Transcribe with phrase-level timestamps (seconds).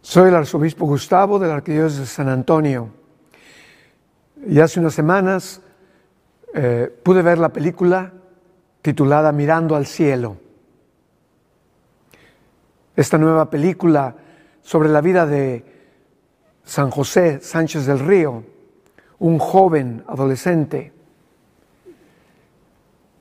[0.00, 2.90] Soy el arzobispo Gustavo de la Arquidiócesis de San Antonio.
[4.46, 5.60] Y hace unas semanas
[6.54, 8.12] eh, pude ver la película
[8.80, 10.36] titulada Mirando al cielo.
[12.94, 14.14] Esta nueva película
[14.62, 15.64] sobre la vida de
[16.64, 18.44] San José Sánchez del Río,
[19.18, 20.92] un joven adolescente,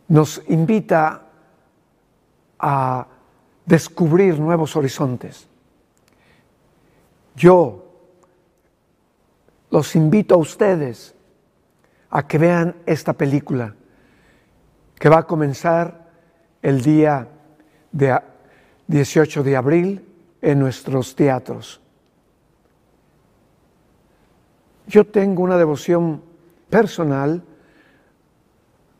[0.09, 1.23] nos invita
[2.59, 3.07] a
[3.66, 5.48] descubrir nuevos horizontes.
[7.38, 7.86] Yo
[9.70, 11.14] los invito a ustedes
[12.10, 13.76] a que vean esta película
[14.96, 16.10] que va a comenzar
[16.63, 17.27] el día
[17.91, 18.20] de
[18.88, 20.04] 18 de abril
[20.41, 21.80] en nuestros teatros.
[24.88, 26.24] Yo tengo una devoción
[26.72, 27.44] personal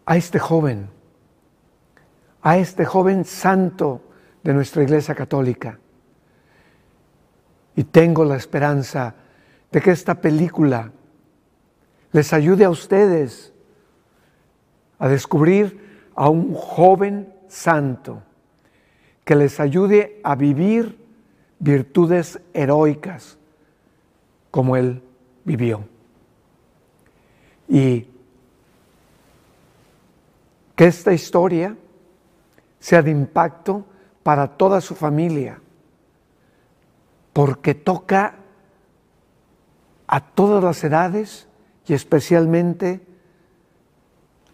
[0.05, 0.91] a este joven,
[2.44, 4.02] a este joven santo
[4.44, 5.79] de nuestra Iglesia Católica.
[7.77, 9.13] Y tengo la esperanza
[9.71, 10.91] de que esta película
[12.11, 13.53] les ayude a ustedes
[14.97, 18.23] a descubrir a un joven santo
[19.23, 20.98] que les ayude a vivir
[21.59, 23.37] virtudes heroicas
[24.49, 25.03] como él
[25.45, 25.83] vivió.
[27.67, 28.07] Y
[30.75, 31.77] que esta historia
[32.79, 33.85] sea de impacto
[34.23, 35.61] para toda su familia,
[37.38, 38.34] porque toca
[40.07, 41.48] a todas las edades
[41.85, 42.99] y especialmente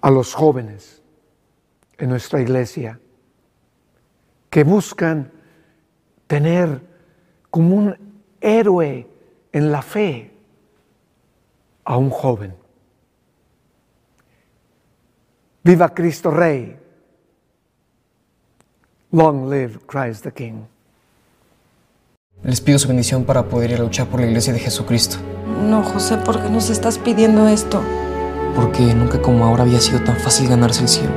[0.01, 1.01] a los jóvenes
[1.97, 2.99] en nuestra iglesia
[4.49, 5.31] que buscan
[6.27, 6.81] tener
[7.49, 9.07] como un héroe
[9.53, 10.33] en la fe
[11.85, 12.53] a un joven.
[15.63, 16.77] Viva Cristo Rey.
[19.13, 20.72] Long live Christ the King.
[22.43, 25.15] Les pido su bendición para poder ir a luchar por la iglesia de Jesucristo.
[25.65, 27.81] No, José, ¿por qué nos estás pidiendo esto?
[28.53, 31.11] Porque nunca como ahora había sido tan fácil ganarse el cielo.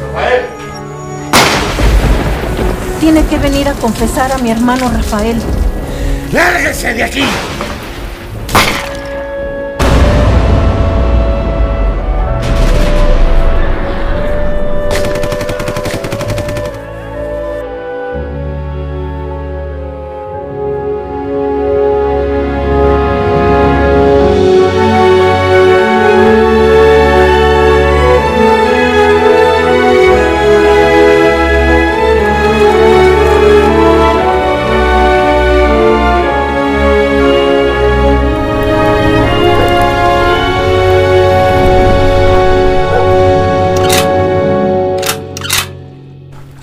[0.00, 0.42] ¡Rafael!
[3.00, 5.36] Tiene que venir a confesar a mi hermano Rafael.
[6.32, 7.24] ¡Lárguese de aquí!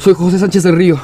[0.02, 1.00] Soy José Sánchez del Río.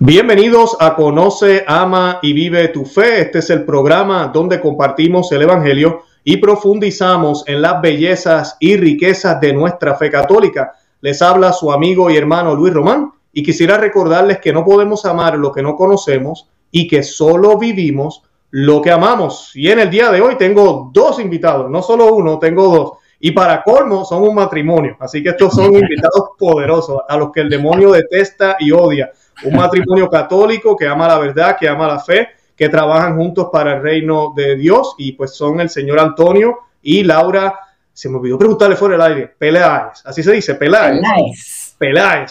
[0.00, 3.20] Bienvenidos a Conoce, Ama y Vive tu Fe.
[3.20, 9.38] Este es el programa donde compartimos el Evangelio y profundizamos en las bellezas y riquezas
[9.38, 10.72] de nuestra fe católica.
[11.02, 15.38] Les habla su amigo y hermano Luis Román y quisiera recordarles que no podemos amar
[15.38, 19.54] lo que no conocemos y que solo vivimos lo que amamos.
[19.54, 22.92] Y en el día de hoy tengo dos invitados, no solo uno, tengo dos.
[23.20, 24.96] Y para colmo son un matrimonio.
[25.00, 29.10] Así que estos son invitados poderosos a los que el demonio detesta y odia.
[29.44, 33.76] Un matrimonio católico que ama la verdad, que ama la fe, que trabajan juntos para
[33.76, 34.94] el reino de Dios.
[34.98, 37.58] Y pues son el señor Antonio y Laura.
[37.92, 39.34] Se me olvidó preguntarle fuera del aire.
[39.36, 40.02] Peláez.
[40.04, 41.00] Así se dice, Peláez.
[41.00, 41.57] Peláez,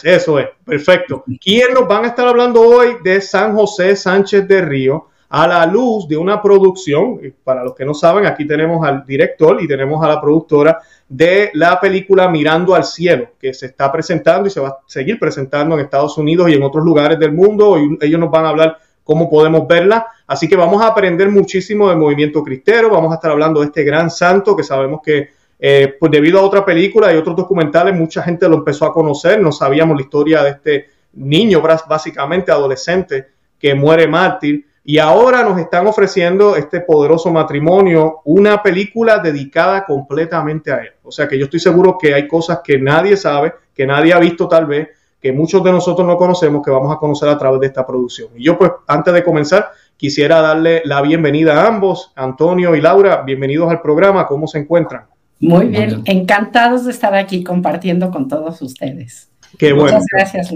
[0.04, 1.24] eso es, perfecto.
[1.42, 5.66] ¿Quién nos van a estar hablando hoy de San José Sánchez de Río a la
[5.66, 7.20] luz de una producción?
[7.44, 11.52] Para los que no saben, aquí tenemos al director y tenemos a la productora de
[11.54, 15.76] la película Mirando al Cielo, que se está presentando y se va a seguir presentando
[15.76, 17.78] en Estados Unidos y en otros lugares del mundo.
[17.78, 20.08] Y ellos nos van a hablar cómo podemos verla.
[20.28, 23.86] Así que vamos a aprender muchísimo del movimiento cristero, vamos a estar hablando de este
[23.86, 28.22] gran santo que sabemos que eh, pues debido a otra película y otros documentales, mucha
[28.22, 33.28] gente lo empezó a conocer, no sabíamos la historia de este niño, básicamente adolescente,
[33.60, 40.72] que muere mártir, y ahora nos están ofreciendo este poderoso matrimonio, una película dedicada completamente
[40.72, 40.92] a él.
[41.04, 44.20] O sea que yo estoy seguro que hay cosas que nadie sabe, que nadie ha
[44.20, 44.88] visto tal vez,
[45.20, 48.30] que muchos de nosotros no conocemos, que vamos a conocer a través de esta producción.
[48.38, 53.24] Y yo pues antes de comenzar, quisiera darle la bienvenida a ambos, Antonio y Laura,
[53.24, 55.06] bienvenidos al programa, ¿cómo se encuentran?
[55.40, 59.30] Muy bien, encantados de estar aquí compartiendo con todos ustedes.
[59.58, 59.98] Qué bueno.
[59.98, 60.52] Muchas gracias.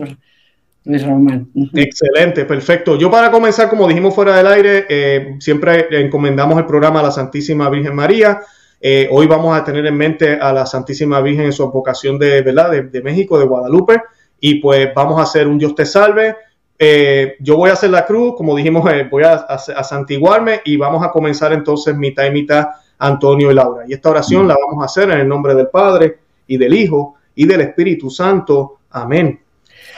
[0.84, 1.48] Luis Román.
[1.74, 2.98] Excelente, perfecto.
[2.98, 7.12] Yo para comenzar, como dijimos fuera del aire, eh, siempre encomendamos el programa a la
[7.12, 8.42] Santísima Virgen María.
[8.80, 12.42] Eh, hoy vamos a tener en mente a la Santísima Virgen en su vocación de,
[12.42, 12.72] ¿verdad?
[12.72, 14.02] De, México, de Guadalupe.
[14.40, 16.36] Y pues vamos a hacer un Dios te salve.
[16.80, 21.06] Eh, yo voy a hacer la cruz, como dijimos, voy a, a, santiguarme y vamos
[21.06, 22.70] a comenzar entonces mitad y mitad
[23.02, 23.84] Antonio y Laura.
[23.88, 27.16] Y esta oración la vamos a hacer en el nombre del Padre y del Hijo
[27.36, 28.80] y del Espíritu Santo.
[28.92, 29.40] Amén.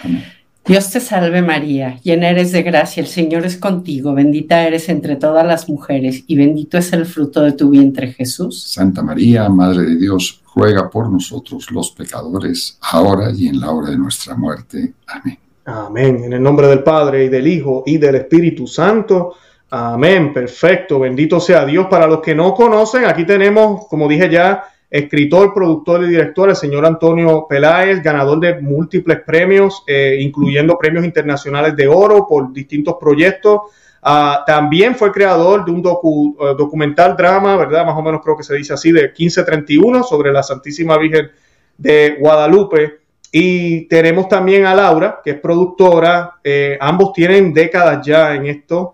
[0.04, 0.24] Amén.
[0.66, 5.18] Dios te salve María, llena eres de gracia, el Señor es contigo, bendita eres entre
[5.18, 8.64] todas las mujeres y bendito es el fruto de tu vientre Jesús.
[8.64, 13.90] Santa María, Madre de Dios, ruega por nosotros los pecadores, ahora y en la hora
[13.90, 14.94] de nuestra muerte.
[15.08, 15.38] Amén.
[15.66, 16.24] Amén.
[16.24, 19.36] En el nombre del Padre y del Hijo y del Espíritu Santo.
[19.76, 20.32] Amén.
[20.32, 21.00] Perfecto.
[21.00, 21.88] Bendito sea Dios.
[21.90, 26.56] Para los que no conocen, aquí tenemos, como dije ya, escritor, productor y director, el
[26.56, 32.98] señor Antonio Peláez, ganador de múltiples premios, eh, incluyendo premios internacionales de oro por distintos
[33.00, 33.62] proyectos.
[34.04, 37.84] Ah, también fue creador de un eh, documental drama, ¿verdad?
[37.84, 41.32] Más o menos creo que se dice así, de 1531 sobre la Santísima Virgen
[41.80, 43.00] de Guadalupe.
[43.32, 46.36] Y tenemos también a Laura, que es productora.
[46.44, 48.94] Eh, ambos tienen décadas ya en esto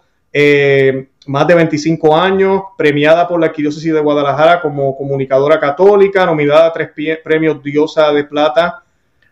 [1.28, 6.74] más de 25 años, premiada por la Arquidiócesis de Guadalajara como comunicadora católica, nominada a
[6.74, 6.90] tres
[7.24, 8.84] premios Diosa de Plata,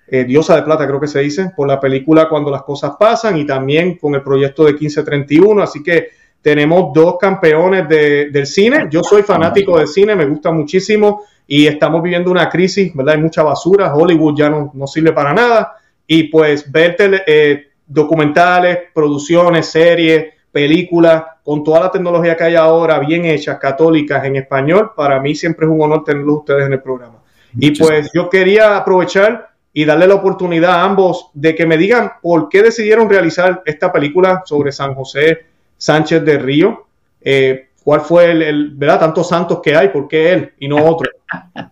[0.07, 3.37] eh, Diosa de Plata creo que se dice, por la película Cuando las cosas pasan
[3.37, 6.09] y también con el proyecto de 1531, así que
[6.41, 12.01] tenemos dos campeones del cine, yo soy fanático del cine, me gusta muchísimo y estamos
[12.01, 13.15] viviendo una crisis, ¿verdad?
[13.15, 15.73] Hay mucha basura, Hollywood ya no, no sirve para nada.
[16.05, 16.95] Y pues ver
[17.25, 20.25] eh, documentales, producciones, series,
[20.57, 25.35] películas, con toda la tecnología que hay ahora, bien hechas, católicas, en español, para mí
[25.35, 27.21] siempre es un honor tenerlos ustedes en el programa.
[27.59, 32.13] Y pues yo quería aprovechar y darle la oportunidad a ambos de que me digan
[32.23, 35.45] por qué decidieron realizar esta película sobre San José
[35.77, 36.87] Sánchez de Río.
[37.21, 41.07] Eh, ¿Cuál fue el, verdad, tantos santos que hay, por qué él y no otro?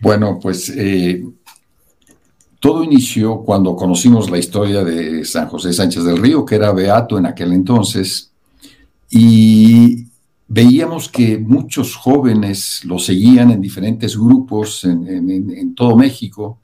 [0.00, 1.24] Bueno, pues eh,
[2.60, 7.16] todo inició cuando conocimos la historia de San José Sánchez del Río, que era beato
[7.16, 8.32] en aquel entonces,
[9.10, 10.06] y
[10.48, 16.58] veíamos que muchos jóvenes lo seguían en diferentes grupos en, todo México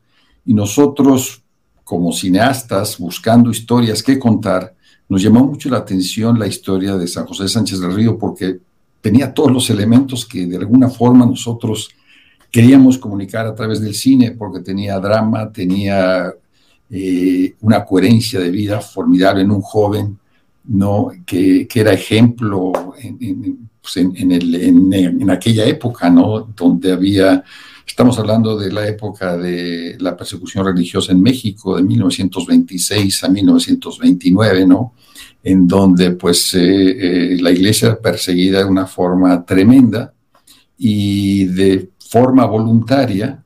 [0.44, 1.42] y nosotros
[1.84, 4.74] como cineastas buscando historias que contar,
[5.08, 8.58] nos llamó mucho la atención la historia de San José Sánchez del Río porque
[9.02, 11.90] tenía todos los elementos que de alguna forma nosotros
[12.54, 16.32] queríamos comunicar a través del cine, porque tenía drama, tenía
[16.88, 20.16] eh, una coherencia de vida formidable en un joven,
[20.68, 21.10] ¿no?
[21.26, 22.70] que, era ejemplo
[23.82, 26.48] pues, en, en, aquella época, ¿no?
[26.56, 27.42] donde había,
[27.84, 34.64] estamos hablando de la época de la persecución religiosa en México, de 1926 a 1929,
[34.64, 34.92] ¿no?
[35.42, 40.14] en donde pues eh, eh, la iglesia perseguida de una forma tremenda
[40.78, 43.42] y de forma voluntaria,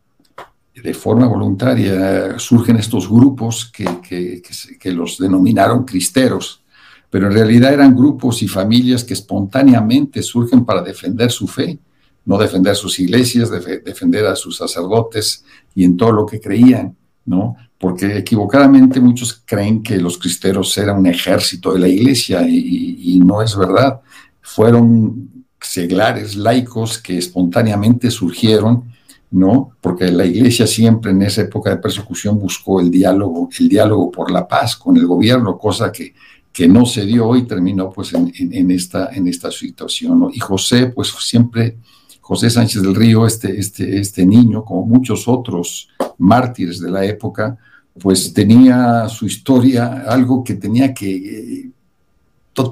[0.74, 4.42] de forma voluntaria surgen estos grupos que, que,
[4.78, 6.62] que los denominaron cristeros,
[7.08, 11.78] pero en realidad eran grupos y familias que espontáneamente surgen para defender su fe,
[12.26, 15.44] no defender sus iglesias, defender a sus sacerdotes
[15.74, 16.94] y en todo lo que creían,
[17.24, 17.56] ¿no?
[17.78, 23.18] Porque equivocadamente muchos creen que los cristeros eran un ejército de la iglesia y, y
[23.18, 24.02] no es verdad.
[24.42, 28.92] Fueron seglares laicos que espontáneamente surgieron,
[29.30, 29.72] ¿no?
[29.80, 34.30] Porque la iglesia siempre en esa época de persecución buscó el diálogo, el diálogo por
[34.30, 36.14] la paz con el gobierno, cosa que
[36.58, 40.28] que no se dio y terminó pues en, esta, en esta situación.
[40.32, 41.76] Y José, pues siempre,
[42.20, 45.88] José Sánchez del Río, este, este, este niño, como muchos otros
[46.18, 47.56] mártires de la época,
[48.00, 51.70] pues tenía su historia, algo que tenía que...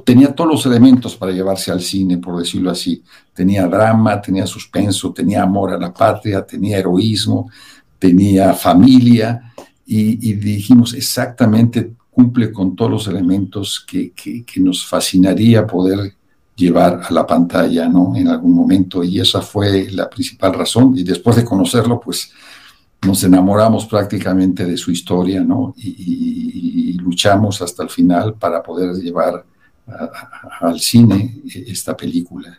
[0.05, 3.02] tenía todos los elementos para llevarse al cine, por decirlo así.
[3.33, 7.50] Tenía drama, tenía suspenso, tenía amor a la patria, tenía heroísmo,
[7.99, 9.52] tenía familia,
[9.87, 14.12] y, dijimos exactamente cumple con todos los elementos que,
[14.57, 16.14] nos fascinaría poder
[16.57, 18.16] llevar a la pantalla, ¿no?
[18.16, 22.33] En algún momento, y esa fue la principal razón, y después de conocerlo, pues
[23.07, 25.75] nos enamoramos prácticamente de su historia, ¿no?
[25.76, 29.45] Y, luchamos hasta el final para poder llevar
[30.61, 32.59] al cine esta película.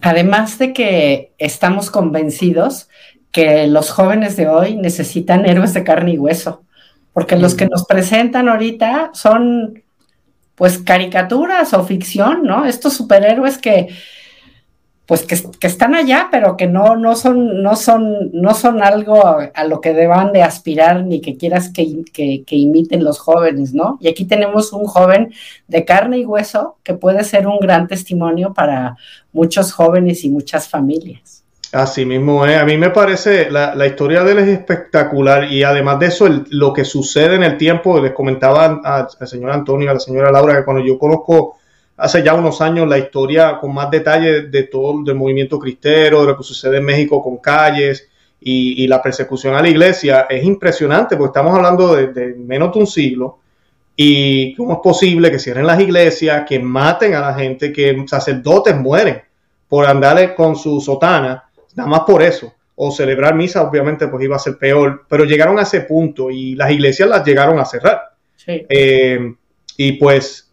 [0.00, 2.88] Además de que estamos convencidos
[3.30, 6.64] que los jóvenes de hoy necesitan héroes de carne y hueso
[7.12, 9.82] porque los que nos presentan ahorita son,
[10.54, 12.64] pues, caricaturas o ficción, ¿no?
[12.64, 13.88] Estos superhéroes que,
[15.06, 19.64] pues que, están allá, pero que no, no, son, no, son, no son algo a,
[19.64, 23.98] lo que deban de aspirar ni que quieras que, que, imiten los jóvenes, ¿no?
[24.00, 25.32] Y aquí tenemos un joven
[25.66, 28.96] de carne y hueso que puede ser un gran testimonio para
[29.32, 31.42] muchos jóvenes y muchas familias.
[31.72, 32.58] Así mismo es.
[32.58, 36.28] A mí me parece, la, la historia de él es espectacular y además de eso,
[36.50, 40.56] lo que sucede en el tiempo, les comentaba al señor Antonio, a la señora Laura,
[40.56, 41.56] que cuando yo conozco
[42.02, 46.26] hace ya unos años la historia con más detalle de todo el movimiento cristero, de
[46.26, 48.08] lo que sucede en México con calles
[48.40, 52.88] y, la persecución a la iglesia, es impresionante porque estamos hablando de, menos de un
[52.88, 53.38] siglo
[53.94, 58.76] y cómo es posible que cierren las iglesias, que maten a la gente, que sacerdotes
[58.76, 59.22] mueren
[59.68, 61.44] por andarle con su sotana,
[61.76, 62.52] nada más por eso.
[62.74, 66.56] O celebrar misa, obviamente, pues iba a ser peor, pero llegaron a ese punto y
[66.56, 68.00] las iglesias las llegaron a cerrar.
[68.48, 69.34] Eh,
[69.76, 70.51] y pues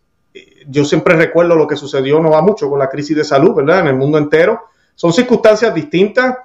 [0.68, 3.82] yo siempre recuerdo lo que sucedió no va mucho con la crisis de salud, ¿verdad?
[3.82, 4.62] En el mundo entero.
[4.96, 6.36] Son circunstancias distintas,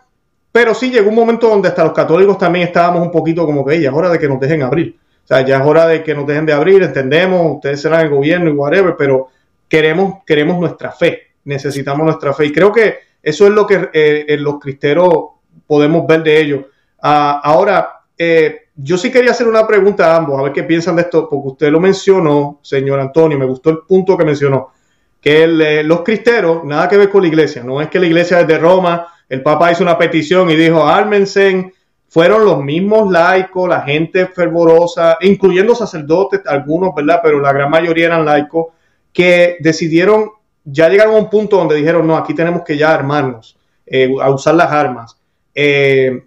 [0.52, 3.80] pero sí llegó un momento donde hasta los católicos también estábamos un poquito como que
[3.80, 4.96] ya es hora de que nos dejen abrir.
[5.24, 8.10] O sea, ya es hora de que nos dejen de abrir, entendemos, ustedes serán el
[8.10, 9.28] gobierno y whatever, pero
[9.68, 12.46] queremos, queremos nuestra fe, necesitamos nuestra fe.
[12.46, 15.08] Y creo que eso es lo que eh, los cristeros
[15.66, 16.64] podemos ver de ellos.
[17.02, 20.96] Ah, ahora, eh, yo sí quería hacer una pregunta a ambos, a ver qué piensan
[20.96, 24.72] de esto, porque usted lo mencionó, señor Antonio, me gustó el punto que mencionó,
[25.20, 28.40] que eh, los cristeros, nada que ver con la iglesia, no es que la iglesia
[28.40, 31.72] es de Roma, el Papa hizo una petición y dijo, ármense,
[32.08, 37.20] fueron los mismos laicos, la gente fervorosa, incluyendo sacerdotes, algunos, ¿verdad?
[37.22, 38.66] Pero la gran mayoría eran laicos,
[39.12, 40.30] que decidieron,
[40.64, 44.30] ya llegaron a un punto donde dijeron, no, aquí tenemos que ya armarnos, eh, a
[44.30, 45.18] usar las armas.
[45.54, 46.24] Eh,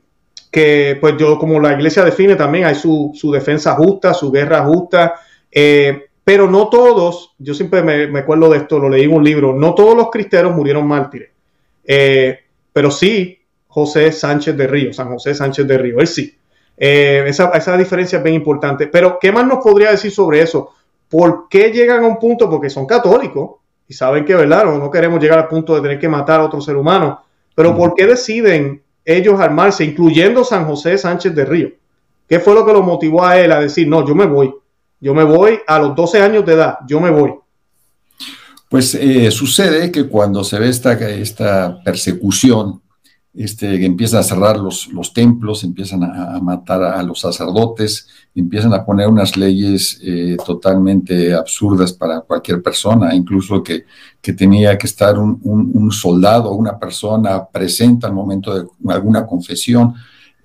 [0.58, 5.14] que pues yo como la iglesia define también hay su, defensa justa, su guerra justa,
[5.52, 9.54] eh, pero no todos, yo siempre me, acuerdo de esto, lo leí en un libro,
[9.54, 11.30] no todos los cristeros murieron mártires,
[11.86, 12.40] eh,
[12.74, 16.36] pero sí José Sánchez de Río, San José Sánchez de Río, él sí.
[16.76, 18.88] Eh, esa, esa diferencia es bien importante.
[18.88, 20.74] Pero, ¿qué más nos podría decir sobre eso?
[21.08, 22.50] ¿Por qué llegan a un punto?
[22.50, 24.66] Porque son católicos y saben que, ¿verdad?
[24.66, 27.22] No, no queremos llegar al punto de tener que matar a otro ser humano.
[27.56, 31.70] Pero, ¿por qué deciden ellos armarse, incluyendo San José Sánchez de Río.
[32.28, 34.54] ¿Qué fue lo que lo motivó a él a decir, no, yo me voy,
[35.00, 37.34] yo me voy a los 12 años de edad, yo me voy?
[38.70, 42.82] Pues eh, sucede que cuando se ve esta, esta persecución
[43.38, 48.84] este, empiezan a cerrar los, los templos, empiezan a, matar a, los sacerdotes, empiezan a
[48.84, 53.86] poner unas leyes eh, totalmente absurdas para cualquier persona, incluso que,
[54.36, 59.94] tenía que estar un, un, soldado o una persona presente al momento de alguna confesión.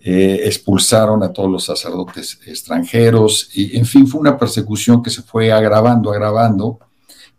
[0.04, 5.22] Eh, expulsaron a todos los sacerdotes extranjeros y en fin fue una persecución que se
[5.22, 6.78] fue agravando, agravando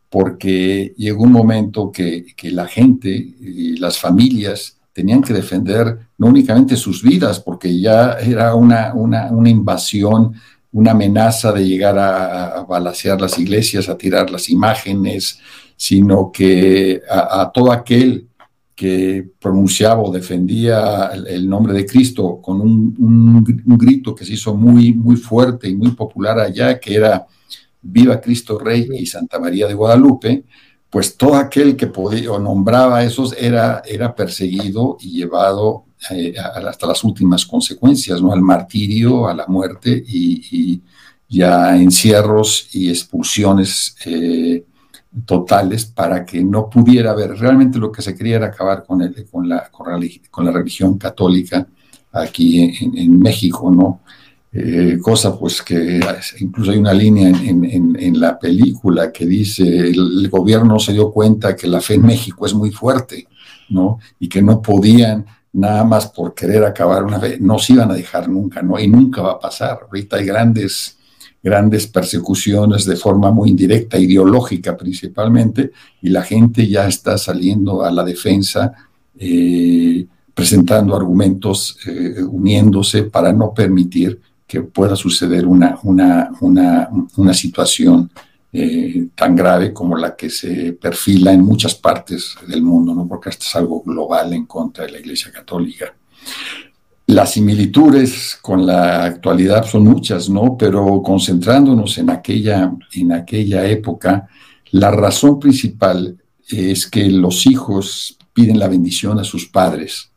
[0.09, 6.27] porque llegó un momento que, que la gente y las familias tenían que defender no
[6.27, 10.33] únicamente sus vidas, porque ya era una, una, invasión,
[10.71, 15.39] una amenaza de llegar a, a, balasear las iglesias, a tirar las imágenes,
[15.75, 18.27] sino que a, todo aquel
[18.75, 24.55] que pronunciaba o defendía el, nombre de Cristo con un, un, grito que se hizo
[24.55, 27.25] muy, muy fuerte y muy popular allá, que era
[27.81, 30.43] Viva Cristo Rey y Santa María de Guadalupe,
[30.93, 36.35] pues todo aquel que podía o nombraba a esos era, era perseguido y llevado eh,
[36.37, 38.31] hasta las últimas consecuencias, ¿no?
[38.31, 40.83] Al martirio, a la muerte y,
[41.41, 44.65] a encierros y expulsiones eh,
[45.25, 47.39] totales para que no pudiera haber.
[47.39, 51.65] Realmente lo que se quería era acabar con, el, con, la, con la religión católica
[52.11, 54.01] aquí en, en México, ¿no?
[54.55, 55.99] Eh, cosa pues que
[56.39, 61.67] incluso hay una línea en, la película que dice el, gobierno se dio cuenta que
[61.67, 63.27] la fe en México es muy fuerte,
[63.69, 63.97] ¿no?
[64.19, 67.95] Y que no podían nada más por querer acabar una fe, no se iban a
[67.95, 68.79] dejar nunca, ¿no?
[68.79, 69.79] Y nunca va a pasar.
[69.87, 70.97] Ahorita hay grandes,
[71.41, 77.91] grandes persecuciones de forma muy indirecta, ideológica principalmente, y la gente ya está saliendo a
[77.91, 78.71] la defensa.
[79.17, 84.19] Eh, presentando argumentos, eh, uniéndose para no permitir
[84.53, 88.11] que pueda suceder una, una, una, una situación
[88.51, 93.07] eh, tan grave como la que se perfila en muchas partes del mundo, ¿no?
[93.07, 95.95] porque esto es algo global en contra de la Iglesia Católica.
[97.07, 100.55] Las similitudes con la actualidad son muchas, ¿no?
[100.55, 104.27] Pero concentrándonos en aquella, en aquella época,
[104.69, 106.15] la razón principal
[106.47, 110.12] es que los hijos piden la bendición a sus padres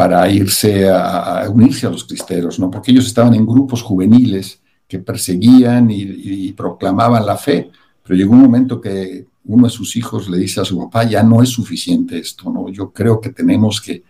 [0.00, 2.70] para irse a, unirse a los cristeros, ¿no?
[2.70, 7.70] Porque ellos estaban en grupos juveniles que perseguían y, proclamaban la fe,
[8.02, 11.22] pero llegó un momento que uno de sus hijos le dice a su papá, ya
[11.22, 12.70] no es suficiente esto, ¿no?
[12.70, 14.02] Yo creo que tenemos que,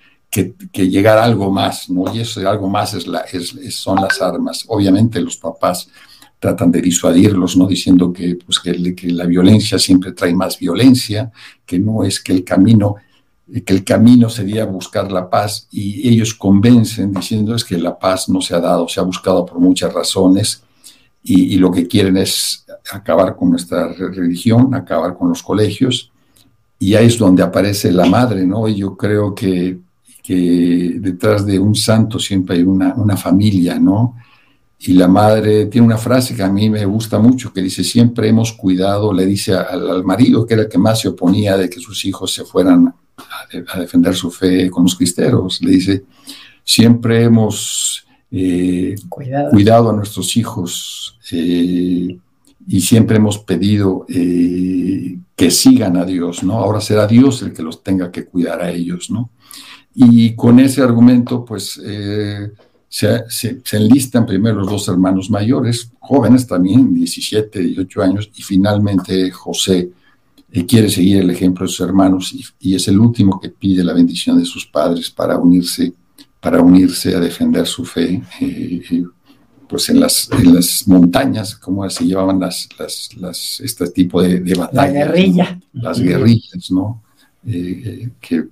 [0.73, 2.15] llegar a algo más, ¿no?
[2.15, 4.65] Y eso algo más es la, es, son las armas.
[4.69, 5.89] Obviamente los papás
[6.39, 7.67] tratan de disuadirlos, ¿no?
[7.67, 11.33] Diciendo que, pues, que, que, la violencia siempre trae más violencia,
[11.67, 12.95] que no es que el camino,
[13.65, 18.29] que el camino sería buscar la paz, y ellos convencen diciendo es que la paz
[18.29, 20.63] no se ha dado, se ha buscado por muchas razones,
[21.23, 26.11] y, lo que quieren es acabar con nuestra religión, acabar con los colegios,
[26.79, 28.67] y ahí es donde aparece la madre, ¿no?
[28.67, 29.79] Y yo creo que,
[30.23, 34.17] que detrás de un santo siempre hay una, una familia, ¿no?
[34.83, 38.29] Y la madre tiene una frase que a mí me gusta mucho, que dice, siempre
[38.29, 41.81] hemos cuidado, le dice al, marido, que era el que más se oponía de que
[41.81, 46.05] sus hijos se fueran a, defender su fe con los cristeros, le dice,
[46.65, 49.91] siempre hemos eh, cuidado.
[49.91, 52.17] a nuestros hijos eh,
[52.69, 56.55] y siempre hemos pedido eh, que sigan a Dios, ¿no?
[56.55, 59.31] Ahora será Dios el que los tenga que cuidar a ellos, ¿no?
[59.95, 61.81] Y con ese argumento, pues
[62.91, 69.91] se, enlistan primero los dos hermanos mayores, jóvenes también, 17, 18 años, y finalmente José
[70.53, 73.93] eh, quiere seguir el ejemplo de sus hermanos y, es el último que pide la
[73.93, 75.93] bendición de sus padres para unirse,
[76.41, 78.23] para unirse a defender su fe.
[78.41, 79.05] Eh, eh,
[79.69, 82.69] pues en las, las montañas, como se llevaban las,
[83.17, 84.75] las, este tipo de, de batallas.
[84.75, 85.61] La guerrilla.
[85.73, 87.03] Las guerrillas, ¿no?
[87.43, 88.49] que,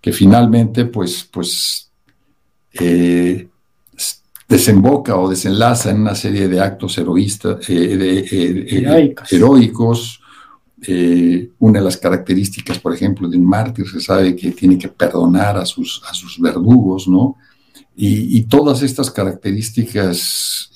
[0.00, 1.88] que, finalmente, pues, pues
[4.48, 9.14] desemboca o desenlaza en una serie de actos heroístas, eh, de, eh,
[10.86, 14.88] eh, una de las características, por ejemplo, de un mártir se sabe que tiene que
[14.88, 17.36] perdonar a sus, a sus verdugos, ¿no?
[17.98, 20.70] Y, todas estas características,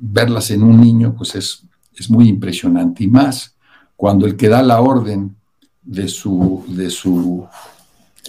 [0.00, 1.62] verlas en un niño, pues es,
[1.94, 3.04] es muy impresionante.
[3.04, 3.54] Y más
[3.96, 5.36] cuando el que da la orden
[5.82, 7.46] de su, de su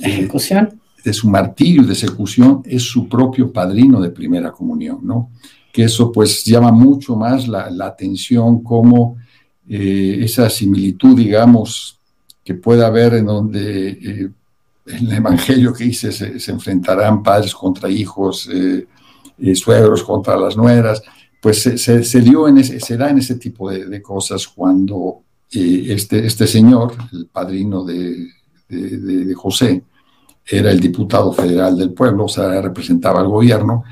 [0.02, 5.30] ejecución de su martirio y de ejecución es su propio padrino de primera comunión, ¿no?
[5.72, 9.18] Que eso pues llama mucho más la, atención como
[9.70, 12.00] eh, esa similitud, digamos,
[12.44, 14.30] que puede haber en donde eh,
[14.86, 18.86] en el Evangelio que dice se, enfrentarán padres contra hijos, eh,
[19.56, 21.02] suegros contra las nueras,
[21.42, 26.48] pues se, dio en ese, se da en ese tipo de, cosas cuando este, este
[26.48, 28.28] señor, el padrino de,
[28.68, 29.84] de José,
[30.48, 33.84] era el diputado federal del pueblo, o sea, representaba al gobierno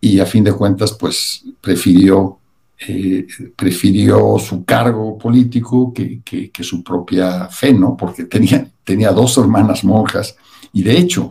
[0.00, 2.38] y a fin de cuentas, pues prefirió,
[2.78, 7.96] eh, prefirió su cargo político que, su propia fe, ¿no?
[7.96, 10.36] Porque tenía, tenía dos hermanas monjas
[10.72, 11.30] y de hecho,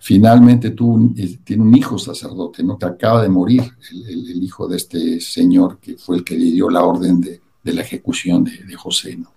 [0.00, 2.76] finalmente tuvo eh, tiene un hijo sacerdote, ¿no?
[2.76, 3.62] Que acaba de morir,
[4.08, 7.82] el, hijo de este señor que fue el que le dio la orden de, la
[7.82, 9.30] ejecución de, José, ¿no?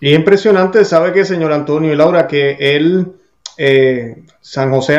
[0.00, 2.28] Y impresionante, ¿sabe qué, señor Antonio y Laura?
[2.28, 3.12] Que él
[3.56, 4.98] eh, San José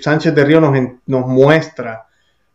[0.00, 2.06] Sánchez de Río nos, muestra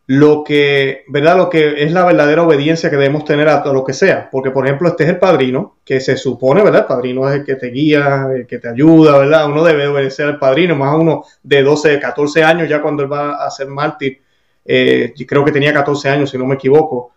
[0.06, 1.36] lo que, ¿verdad?
[1.36, 4.28] Lo que es la verdadera obediencia que debemos tener a todo lo que sea.
[4.30, 6.82] Porque, por ejemplo, este es el padrino, que se supone, ¿verdad?
[6.82, 9.46] El padrino es el que te guía, el que te ayuda, ¿verdad?
[9.46, 13.12] Uno debe obedecer al padrino, más a uno de 12, 14 años, ya cuando él
[13.12, 14.20] va a ser mártir.
[14.64, 17.12] Eh, creo que tenía 14 años, si no me equivoco.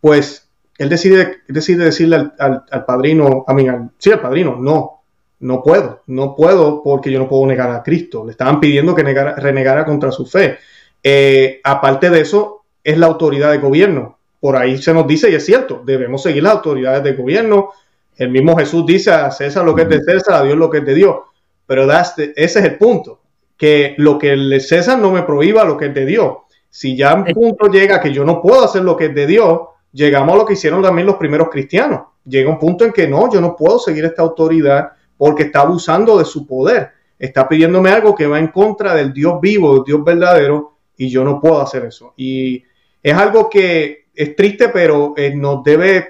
[0.00, 3.66] pues él decide, decide decirle al, padrino, a mí,
[3.98, 5.02] sí, al padrino, no,
[5.40, 8.24] no puedo, no puedo porque yo no puedo negar a Cristo.
[8.24, 10.58] Le estaban pidiendo que renegara contra su fe.
[11.02, 14.18] Eh, aparte de eso, es la autoridad de gobierno.
[14.40, 17.70] Por ahí se nos dice, y es cierto, debemos seguir las autoridades de gobierno.
[18.16, 20.78] El mismo Jesús dice a César lo que es de César, a Dios lo que
[20.78, 21.16] es de Dios.
[21.66, 23.20] Pero ese es el punto,
[23.56, 26.38] que lo que el César no me prohíba lo que es de Dios.
[26.68, 29.60] Si ya un punto llega que yo no puedo hacer lo que es de Dios,
[29.92, 32.00] llegamos a lo que hicieron también los primeros cristianos.
[32.24, 36.18] Llega un punto en que no, yo no puedo seguir esta autoridad porque está abusando
[36.18, 36.90] de su poder.
[37.18, 41.24] Está pidiéndome algo que va en contra del Dios vivo, del Dios verdadero, y yo
[41.24, 42.14] no puedo hacer eso.
[42.16, 42.64] Y
[43.02, 46.08] es algo que es triste, pero eh, nos debe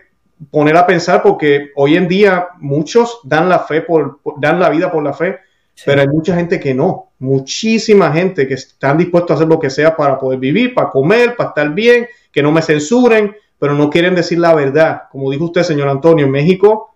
[0.50, 4.90] poner a pensar porque hoy en día muchos dan la fe por, dan la vida
[4.90, 5.38] por la fe,
[5.86, 9.70] pero hay mucha gente que no, muchísima gente que están dispuestos a hacer lo que
[9.70, 13.88] sea para poder vivir, para comer, para estar bien, que no me censuren, pero no
[13.88, 15.02] quieren decir la verdad.
[15.10, 16.92] Como dijo usted, señor Antonio, en México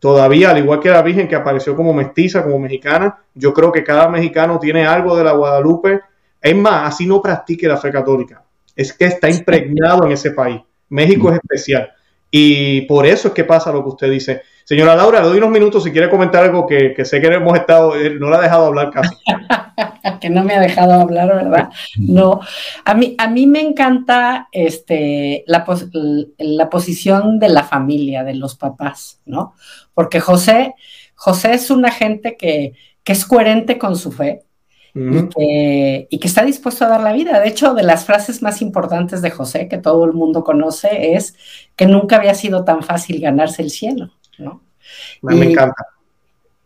[0.00, 3.84] Todavía, al igual que la Virgen que apareció como mestiza, como mexicana, yo creo que
[3.84, 6.00] cada mexicano tiene algo de la Guadalupe.
[6.40, 8.42] Es más, así no practique la fe católica.
[8.74, 10.60] Es que está impregnado en ese país.
[10.88, 11.90] México es especial.
[12.30, 14.42] Y por eso es que pasa lo que usted dice.
[14.64, 17.96] Señora Laura, le doy unos minutos si quiere comentar algo que, sé que hemos estado,
[17.96, 19.16] eh, no la ha dejado hablar casi.
[20.20, 21.70] que no me ha dejado hablar, ¿verdad?
[21.98, 22.40] No.
[22.84, 25.64] A mí, a mí me encanta este, la,
[26.38, 29.54] la posición de la familia, de los papás, ¿no?
[29.92, 30.74] Porque José,
[31.16, 34.44] José es una gente que, que es coherente con su fe,
[34.94, 37.40] y, que, y, que, está dispuesto a dar la vida.
[37.40, 41.36] De hecho, de las frases más importantes de José, que todo el mundo conoce, es
[41.76, 44.10] que nunca había sido tan fácil ganarse el cielo.
[44.38, 44.62] ¿no?
[45.22, 45.86] Me, encanta.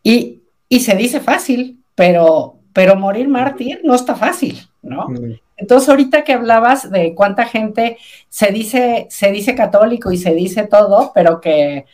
[0.03, 0.41] Y,
[0.81, 5.07] se dice fácil, pero, pero morir mártir no está fácil, ¿no?
[5.57, 7.97] Entonces, ahorita que hablabas de cuánta gente
[8.29, 11.87] se dice, se dice católico y se dice todo, pero que,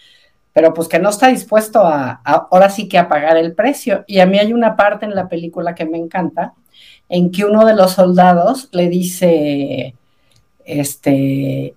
[0.53, 4.05] pero pues que no está dispuesto a, ahora sí que a pagar el precio.
[4.07, 6.55] Y a mí hay una parte en la película que me encanta,
[7.09, 9.95] en que uno de los soldados le dice,
[10.65, 11.75] este,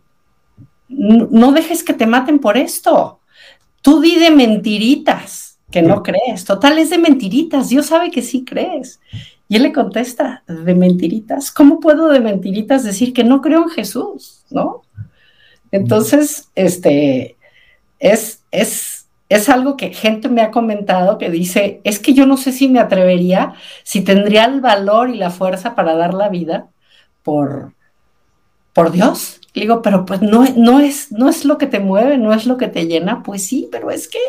[0.87, 3.19] no dejes que te maten por esto.
[3.81, 6.45] Tú di de mentiritas que no crees.
[6.45, 7.69] Total, es de mentiritas.
[7.69, 8.99] Dios sabe que sí crees.
[9.47, 11.51] Y él le contesta, de mentiritas.
[11.51, 14.45] ¿Cómo puedo de mentiritas decir que no creo en Jesús?
[14.49, 14.83] ¿No?
[15.71, 17.32] Entonces, este,
[18.03, 22.37] es, es, es algo que gente me ha comentado que dice, es que yo no
[22.37, 26.67] sé si me atrevería, si tendría el valor y la fuerza para dar la vida
[27.23, 27.73] por,
[28.73, 32.33] por Dios digo, pero pues no, no, es, no es lo que te mueve, no
[32.33, 33.21] es lo que te llena.
[33.23, 34.19] Pues sí, pero es que,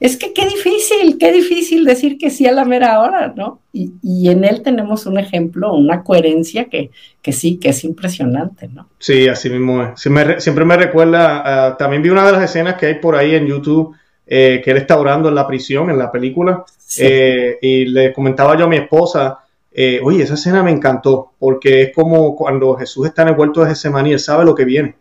[0.00, 3.60] es que qué difícil, qué difícil decir que sí a la mera hora, ¿no?
[3.72, 6.90] Y, en él tenemos un ejemplo, una coherencia que,
[7.22, 8.88] que sí, que es impresionante, ¿no?
[8.98, 10.00] Sí, así mismo es.
[10.00, 13.94] siempre me recuerda, también vi una de las escenas que hay por ahí en YouTube.
[14.30, 16.62] Eh, que él está orando en la prisión, en la película,
[16.98, 19.38] eh, y le comentaba yo a mi esposa,
[19.80, 23.60] eh, oye, esa escena me encantó, porque es como cuando Jesús está en el huerto
[23.60, 24.96] de Getsemaní, él sabe lo que viene.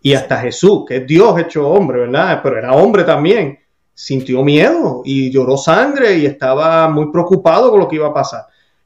[0.00, 2.38] Y hasta Jesús, que es Dios hecho hombre, ¿verdad?
[2.40, 3.58] Pero era hombre también,
[3.92, 8.44] sintió miedo y lloró sangre y estaba muy preocupado con lo que iba a pasar.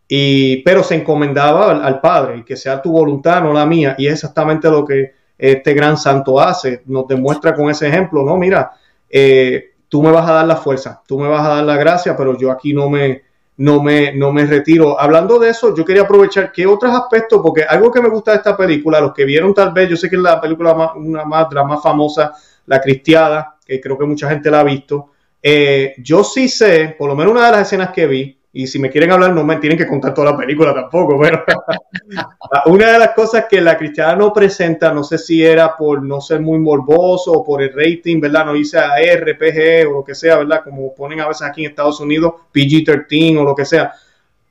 [0.08, 3.94] Y, pero se encomendaba al, Padre, y que sea tu voluntad, no la mía.
[3.98, 8.38] Y es exactamente lo que este gran santo hace, nos demuestra con ese ejemplo, ¿no?
[8.38, 8.72] Mira,
[9.10, 12.16] eh, tú me vas a dar la fuerza, tú me vas a dar la gracia,
[12.16, 13.25] pero yo aquí no me,
[13.58, 15.00] no me, no me retiro.
[15.00, 18.38] Hablando de eso, yo quería aprovechar qué otros aspectos, porque algo que me gusta de
[18.38, 21.24] esta película, los que vieron tal vez, yo sé que es la película más, una
[21.24, 22.32] más, la más famosa,
[22.66, 25.12] La Cristiada, que creo que mucha gente la ha visto.
[25.42, 28.78] Eh, yo sí sé, por lo menos una de las escenas que vi, y si
[28.78, 31.44] me quieren hablar, no me tienen que contar toda la película tampoco, pero
[32.66, 36.22] una de las cosas que la cristiana no presenta, no sé si era por no
[36.22, 38.46] ser muy morboso o por el rating, ¿verdad?
[38.46, 40.62] No dice RPG o lo que sea, ¿verdad?
[40.64, 43.92] Como ponen a veces aquí en Estados Unidos, PG-13 o lo que sea.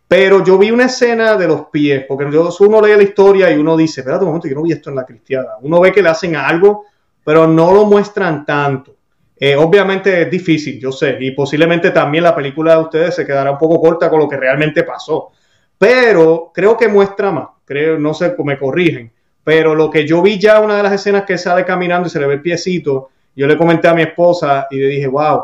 [0.08, 3.76] Pero yo vi una escena de los pies, porque uno lee la historia y uno
[3.76, 5.54] dice, espérate un momento, yo no vi esto en la cristiana.
[5.62, 6.86] Uno ve que le hacen algo,
[7.24, 8.95] pero no lo muestran tanto.
[9.38, 13.52] Eh, obviamente es difícil, yo sé, y posiblemente también la película de ustedes se quedará
[13.52, 15.32] un poco corta con lo que realmente pasó,
[15.78, 19.12] pero creo que muestra más, creo, no sé, me corrigen,
[19.44, 22.20] pero lo que yo vi ya, una de las escenas que sale caminando y se
[22.20, 25.44] le ve el piecito, yo le comenté a mi esposa y le dije, wow,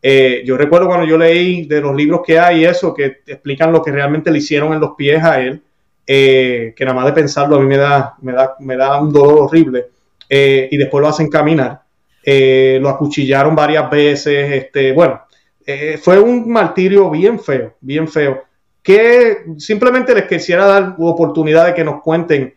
[0.00, 3.82] eh, yo recuerdo cuando yo leí de los libros que hay eso, que explican lo
[3.82, 5.60] que realmente le hicieron en los pies a él,
[6.06, 9.12] eh, que nada más de pensarlo a mí me da, me da, me da un
[9.12, 9.86] dolor horrible,
[10.28, 11.85] y después lo hacen caminar.
[12.28, 15.22] Eh, lo acuchillaron varias veces, este, bueno,
[15.64, 18.42] eh, fue un martirio bien feo, bien feo,
[18.82, 22.56] que simplemente les quisiera dar oportunidad de que nos cuenten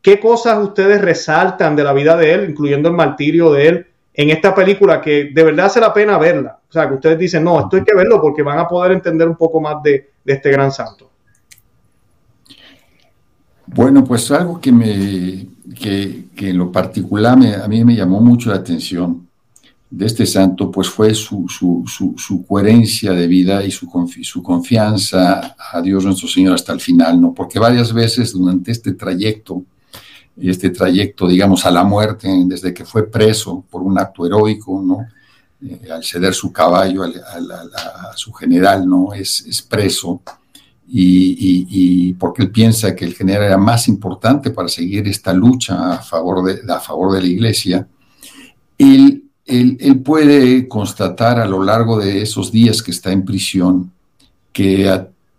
[0.00, 4.30] qué cosas ustedes resaltan de la vida de él, incluyendo el martirio de él, en
[4.30, 6.60] esta película que de verdad hace la pena verla.
[6.66, 9.28] O sea, que ustedes dicen, no, esto hay que verlo porque van a poder entender
[9.28, 11.10] un poco más de, de este gran santo.
[13.66, 18.56] Bueno, pues algo que me, que, en lo particular a mí me llamó mucho la
[18.56, 19.26] atención
[19.90, 23.88] de este santo, pues fue su, su, coherencia de vida y su,
[24.22, 27.32] su, confianza a Dios nuestro Señor hasta el final, ¿no?
[27.32, 29.62] Porque varias veces durante este trayecto,
[30.36, 35.06] este trayecto, digamos, a la muerte, desde que fue preso por un acto heroico, ¿no?
[35.64, 39.14] Eh, al ceder su caballo a, su general, ¿no?
[39.14, 40.20] Es, es preso
[40.86, 46.02] y, porque él piensa que el general era más importante para seguir esta lucha a
[46.02, 47.88] favor de, a favor de la iglesia,
[48.78, 53.92] él, él, puede constatar a lo largo de esos días que está en prisión
[54.52, 54.88] que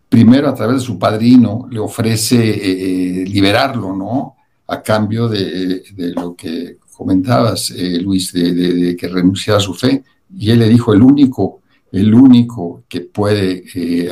[0.10, 4.36] primero a través de su padrino le ofrece eh, eh, liberarlo, ¿no?
[4.68, 5.84] A cambio de,
[6.16, 10.04] lo que comentabas, eh, Luis, de, de, que renunciara a su fe.
[10.38, 14.10] Y él le dijo, el único el único que puede, eh,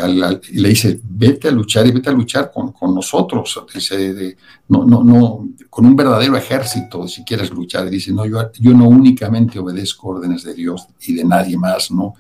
[0.54, 4.38] le dice, vete a luchar y vete a luchar con, con nosotros, dice,
[4.70, 8.88] no, no, no, con un verdadero ejército, si quieres luchar, dice, no, yo, yo no
[8.88, 12.16] únicamente obedezco órdenes de Dios y de nadie más, ¿no?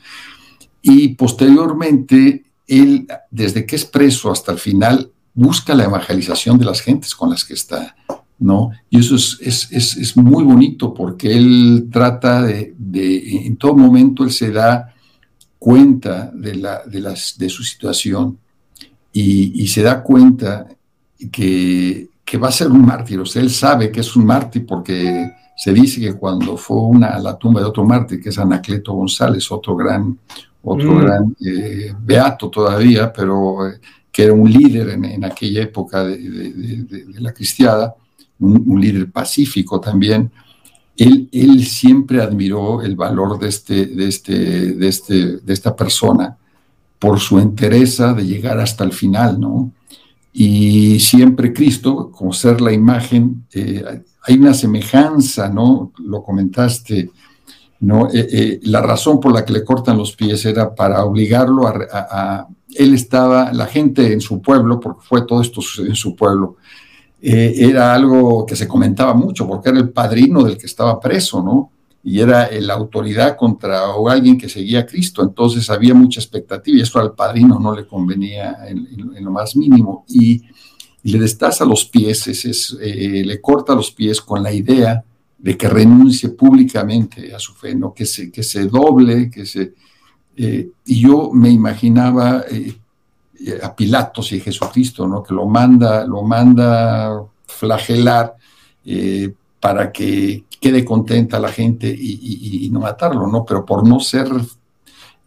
[0.82, 6.82] Y posteriormente, él, desde que es preso hasta el final, busca la evangelización de las
[6.82, 7.96] gentes con las que está,
[8.38, 8.72] ¿no?
[8.90, 13.76] Y eso es, es, es, es muy bonito porque él trata de, de, en todo
[13.76, 14.93] momento, él se da
[15.64, 18.38] cuenta de, la, de, las, de su situación
[19.14, 20.68] y, se da cuenta
[21.32, 23.18] que, que, va a ser un mártir.
[23.22, 27.08] O sea, él sabe que es un mártir porque se dice que cuando fue una,
[27.08, 30.20] a la tumba de otro mártir, que es Anacleto González, otro gran,
[30.64, 31.02] otro mm.
[31.02, 33.80] gran eh, beato todavía, pero eh,
[34.12, 37.96] que era un líder en, aquella época de, la cristiada,
[38.38, 40.30] un, líder pacífico también,
[40.98, 44.34] él, siempre admiró el valor de, este, de, este,
[44.74, 46.38] de, este, de esta persona
[47.00, 49.72] por su entereza de llegar hasta el final, ¿no?
[50.32, 53.84] Y siempre Cristo, como ser la imagen, eh,
[54.24, 55.92] hay una semejanza, ¿no?
[56.00, 57.12] Lo comentaste,
[57.82, 58.08] ¿no?
[58.08, 62.48] Eh, eh, la razón por la que le cortan los pies era para obligarlo a,
[62.76, 66.56] Él estaba, la gente en su pueblo, porque fue todo esto en su pueblo,
[67.26, 71.42] eh, era algo que se comentaba mucho, porque era el padrino del que estaba preso,
[71.42, 71.72] ¿no?
[72.04, 76.82] Y era la autoridad contra alguien que seguía a Cristo, entonces había mucha expectativa y
[76.82, 80.04] eso al padrino no le convenía en, lo más mínimo.
[80.10, 80.42] Y,
[81.06, 85.04] le destaza los pies, es, eh, le corta los pies con la idea
[85.38, 87.94] de que renuncie públicamente a su fe, ¿no?
[87.94, 89.74] que, se, que se doble, que se...
[90.38, 92.46] Eh, y yo me imaginaba
[93.62, 95.24] a Pilatos y Jesucristo, ¿no?
[95.24, 98.36] que lo manda, lo manda flagelar
[98.86, 103.46] eh, para que quede contenta la gente y, no matarlo, ¿no?
[103.46, 104.28] Pero por no ser,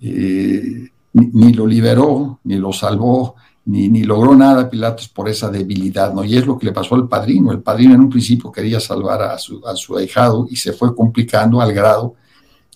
[0.01, 3.35] eh, ni, lo liberó, ni lo salvó,
[3.67, 6.25] ni, ni, logró nada Pilatos por esa debilidad, ¿no?
[6.25, 7.53] Y es lo que le pasó al padrino.
[7.53, 10.95] El padrino en un principio quería salvar a su, a su ahijado y se fue
[10.95, 12.15] complicando al grado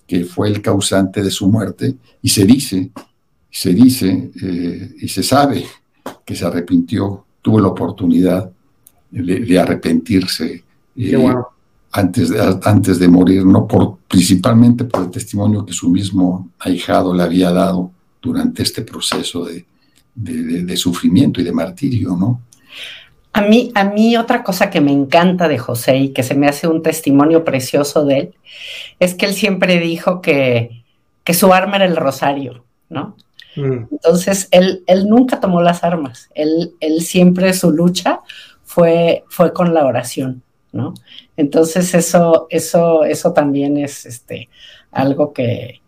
[0.07, 1.97] que fue el causante de su muerte.
[2.23, 2.91] Y se dice
[3.51, 5.65] se dice eh, y se sabe
[6.25, 8.51] que se arrepintió, tuvo la oportunidad
[9.11, 10.65] de, arrepentirse
[10.97, 11.35] eh,
[11.93, 17.15] antes, de, antes de morir, no por, principalmente por el testimonio que su mismo ahijado
[17.15, 17.91] le había dado
[18.23, 19.65] durante este proceso de,
[20.15, 22.43] de sufrimiento y de martirio, ¿no?
[23.33, 26.49] A mí, a mí otra cosa que me encanta de José y que se me
[26.49, 28.35] hace un testimonio precioso de él,
[28.99, 30.83] es que él siempre dijo que,
[31.23, 33.17] que su arma era el rosario, ¿no?
[33.57, 33.85] Mm.
[33.91, 38.21] Entonces, él, él nunca tomó las armas, él, él siempre su lucha
[38.65, 40.95] fue, fue con la oración, ¿no?
[41.37, 44.49] Entonces, eso, eso, eso también es este,
[44.93, 45.81] algo que,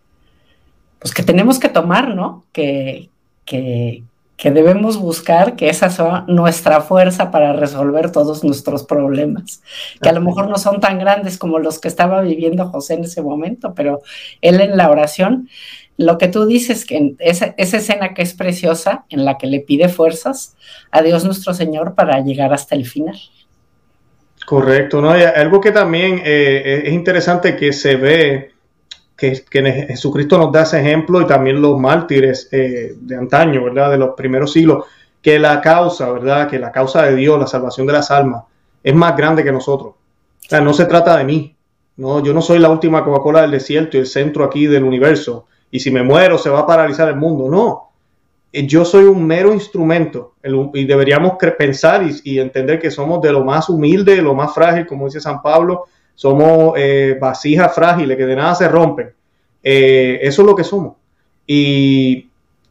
[0.98, 2.44] pues que tenemos que tomar, ¿no?
[2.52, 3.10] Que,
[3.44, 4.02] que,
[4.42, 9.62] que debemos buscar que esa sea nuestra fuerza para resolver todos nuestros problemas,
[10.00, 13.04] que a lo mejor no son tan grandes como los que estaba viviendo José en
[13.04, 14.00] ese momento, pero
[14.40, 15.48] él en la oración
[15.96, 19.88] lo que tú dices, que esa, escena que es preciosa, en la que le pide
[19.88, 20.56] fuerzas
[20.90, 23.18] a Dios nuestro Señor para llegar hasta el final.
[24.46, 25.10] Correcto, ¿no?
[25.10, 28.52] algo que también eh, es interesante que se ve
[29.16, 33.92] que, Jesucristo nos da ese ejemplo y también los mártires eh, de antaño, ¿verdad?
[33.92, 34.86] De los primeros siglos,
[35.20, 36.48] que la causa, ¿verdad?
[36.48, 38.44] Que la causa de Dios, la salvación de las almas,
[38.82, 39.92] es más grande que nosotros.
[39.92, 41.54] O sea, no se trata de mí.
[41.96, 45.46] No, yo no soy la última Coca-Cola del desierto y el centro aquí del universo
[45.72, 47.48] y si me muero se va a paralizar el mundo.
[47.48, 47.90] No,
[48.52, 50.34] eh, yo soy un mero instrumento
[50.74, 55.06] y deberíamos pensar y, entender que somos de lo más humilde, lo más frágil, como
[55.06, 59.12] dice San Pablo, somos eh, vasijas frágiles que de nada se rompen.
[59.62, 60.96] Eh, eso es lo que somos.
[61.46, 62.28] Y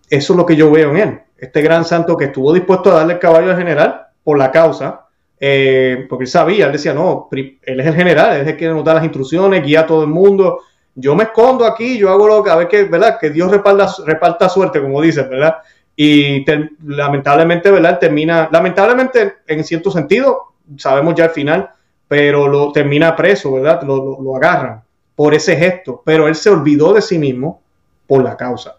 [0.07, 1.19] eso es lo que yo veo en él.
[1.37, 5.07] Este gran santo que estuvo dispuesto a darle el caballo al general por la causa,
[5.39, 8.85] porque él sabía, él decía, no, él es el general, él es el que nos
[8.85, 10.59] da las instrucciones, guía a todo el mundo,
[10.95, 13.17] yo me escondo aquí, yo hago lo que, a ver que, ¿verdad?
[13.19, 15.57] Que Dios reparta, reparta suerte, como dices, ¿verdad?
[15.95, 16.45] Y
[16.85, 17.99] lamentablemente, ¿verdad?
[17.99, 21.69] Termina, lamentablemente, en cierto sentido, sabemos ya al final,
[22.07, 23.83] pero lo termina preso, ¿verdad?
[23.83, 24.83] Lo, agarran
[25.15, 27.61] por ese gesto, pero él se olvidó de sí mismo
[28.07, 28.77] por la causa.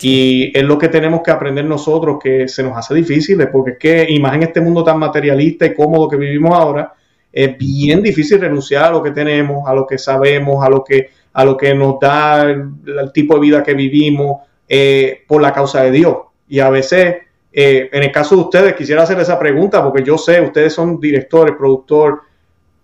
[0.00, 3.78] Y es lo que tenemos que aprender nosotros, que se nos hace difícil, porque es
[3.78, 6.92] que, y más en este mundo tan materialista y cómodo que vivimos ahora,
[7.30, 11.10] es bien difícil renunciar a lo que tenemos, a lo que sabemos, a lo que
[11.32, 15.82] a lo que nos da el, tipo de vida que vivimos eh, por la causa
[15.82, 16.16] de Dios.
[16.48, 17.16] Y a veces,
[17.52, 21.00] eh, en el caso de ustedes, quisiera hacer esa pregunta porque yo sé, ustedes son
[21.00, 22.22] directores, productor,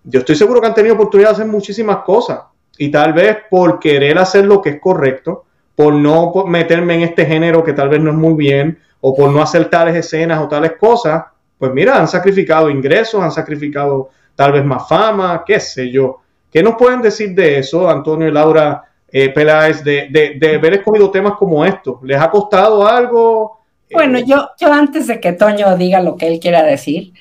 [0.05, 2.41] yo estoy seguro que han tenido oportunidad de hacer muchísimas cosas
[2.79, 7.27] y tal vez por querer hacer lo que es correcto, por no meterme en este
[7.27, 10.49] género que tal vez no es muy bien, o por no hacer tales escenas o
[10.49, 11.25] tales cosas,
[11.59, 16.21] pues mira, han sacrificado ingresos, han sacrificado tal vez más fama, qué sé yo.
[16.51, 20.09] ¿Qué nos pueden decir de eso, Antonio y Laura eh, Peláez, de,
[20.39, 22.03] de, haber escogido temas como estos?
[22.03, 23.61] ¿Les ha costado algo?
[23.93, 27.13] Bueno, yo, yo antes de que Toño diga lo que él quiera decir,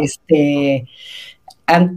[0.00, 0.86] este,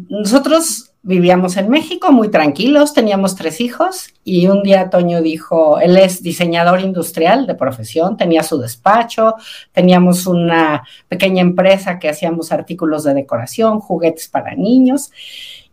[0.09, 5.97] nosotros vivíamos en México muy tranquilos, teníamos tres hijos y un día Toño dijo, él
[5.97, 9.35] es diseñador industrial de profesión, tenía su despacho,
[9.71, 15.11] teníamos una pequeña empresa que hacíamos artículos de decoración, juguetes para niños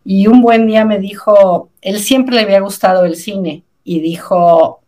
[0.09, 4.79] y un buen día me dijo, él siempre le había gustado el cine y dijo,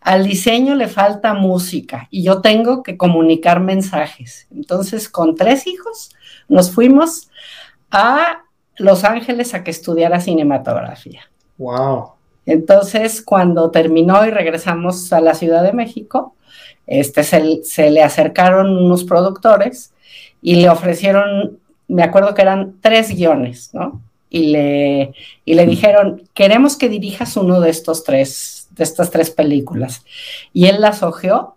[0.00, 4.48] al diseño le falta música y yo tengo que comunicar mensajes.
[4.52, 6.10] Entonces, con tres hijos,
[6.48, 7.30] nos fuimos
[7.92, 8.42] a
[8.78, 11.30] los Ángeles a que estudiara cinematografía.
[11.58, 12.14] Wow.
[12.46, 16.34] Entonces, cuando terminó y regresamos a la Ciudad de México,
[16.88, 19.94] este, se, le acercaron unos productores
[20.42, 24.00] y le ofrecieron, me acuerdo que eran tres guiones, ¿no?
[24.30, 29.30] Y le, y le dijeron, queremos que dirijas uno de estos tres, de estas tres
[29.30, 30.04] películas.
[30.52, 31.56] Y él las ojeó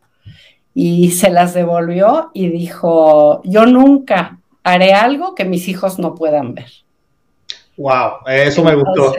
[0.76, 6.54] y se las devolvió y dijo, yo nunca haré algo que mis hijos no puedan
[6.54, 6.70] ver.
[7.78, 9.16] Wow, eso me gustó.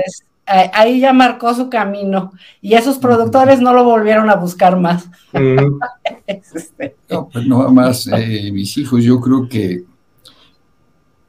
[0.46, 5.08] ahí ya marcó su camino y esos productores no lo volvieron a buscar más.
[6.26, 6.94] Este.
[7.08, 9.82] No, pues no más, eh, mis hijos, yo creo que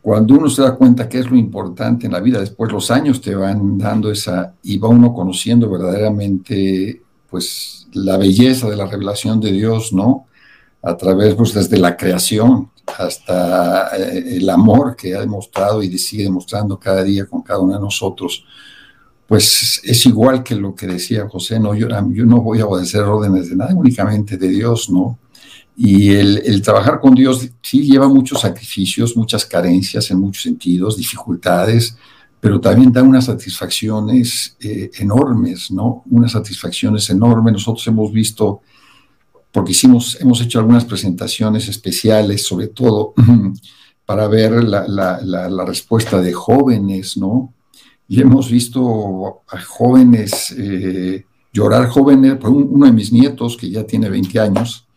[0.01, 3.21] cuando uno se da cuenta que es lo importante en la vida, después los años
[3.21, 9.39] te van dando esa, y va uno conociendo verdaderamente, pues, la belleza de la revelación
[9.39, 10.27] de Dios, ¿no?
[10.81, 16.23] A través, pues, desde la creación, hasta eh, el amor que ha demostrado y sigue
[16.23, 18.45] demostrando cada día con cada uno de nosotros,
[19.27, 23.03] pues es igual que lo que decía José, no, yo, yo no voy a obedecer
[23.03, 25.19] órdenes de nada, únicamente de Dios, ¿no?
[25.81, 31.95] Y el, trabajar con Dios sí lleva muchos sacrificios, muchas carencias en muchos sentidos, dificultades,
[32.41, 36.03] pero también da unas satisfacciones eh, enormes, ¿no?
[36.09, 37.53] Unas satisfacciones enormes.
[37.53, 38.59] Nosotros hemos visto
[39.53, 43.13] porque hicimos, hemos hecho algunas presentaciones especiales, sobre todo
[44.05, 47.53] para ver la, respuesta de jóvenes, ¿no?
[48.05, 54.09] Y hemos visto a jóvenes eh, llorar, jóvenes, uno de mis nietos, que ya tiene
[54.09, 54.88] 20 años,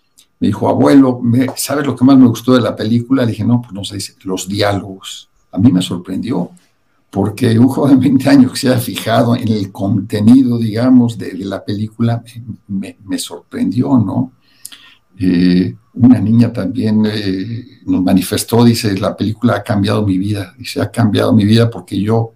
[0.42, 1.22] me dijo, abuelo,
[1.54, 3.22] ¿sabes lo que más me gustó de la película?
[3.22, 5.28] Le dije, no, pues no sé, los diálogos.
[5.52, 6.50] A mí me sorprendió,
[7.10, 11.32] porque un joven de 20 años que se haya fijado en el contenido, digamos, de,
[11.44, 12.24] la película,
[12.66, 14.32] me, sorprendió, ¿no?
[15.16, 20.82] Eh, una niña también eh, nos manifestó, dice, la película ha cambiado mi vida, dice,
[20.82, 22.32] ha cambiado mi vida porque yo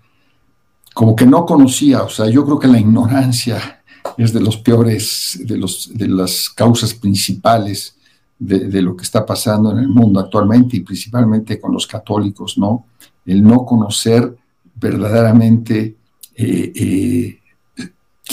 [0.94, 3.82] como que no conocía, o sea, yo creo que la ignorancia
[4.16, 7.95] es de los peores, de, los, de las causas principales
[8.38, 12.86] de, lo que está pasando en el mundo actualmente y principalmente con los católicos, ¿no?
[13.24, 14.36] El no conocer
[14.74, 15.96] verdaderamente
[16.34, 17.40] eh,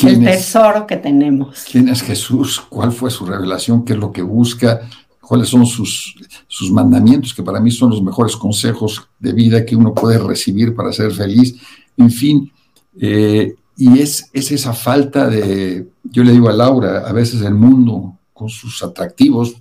[0.02, 1.66] el tesoro que tenemos.
[1.72, 2.60] ¿Quién es Jesús?
[2.60, 3.86] ¿Cuál fue su revelación?
[3.86, 4.82] ¿Qué es lo que busca?
[5.22, 6.16] ¿Cuáles son sus,
[6.48, 7.34] sus mandamientos?
[7.34, 11.12] Que para mí son los mejores consejos de vida que uno puede recibir para ser
[11.12, 11.56] feliz.
[11.96, 12.52] En fin,
[13.00, 17.56] eh, y es, es esa falta de, yo le digo a Laura, a veces el
[17.56, 19.56] mundo con sus atractivos,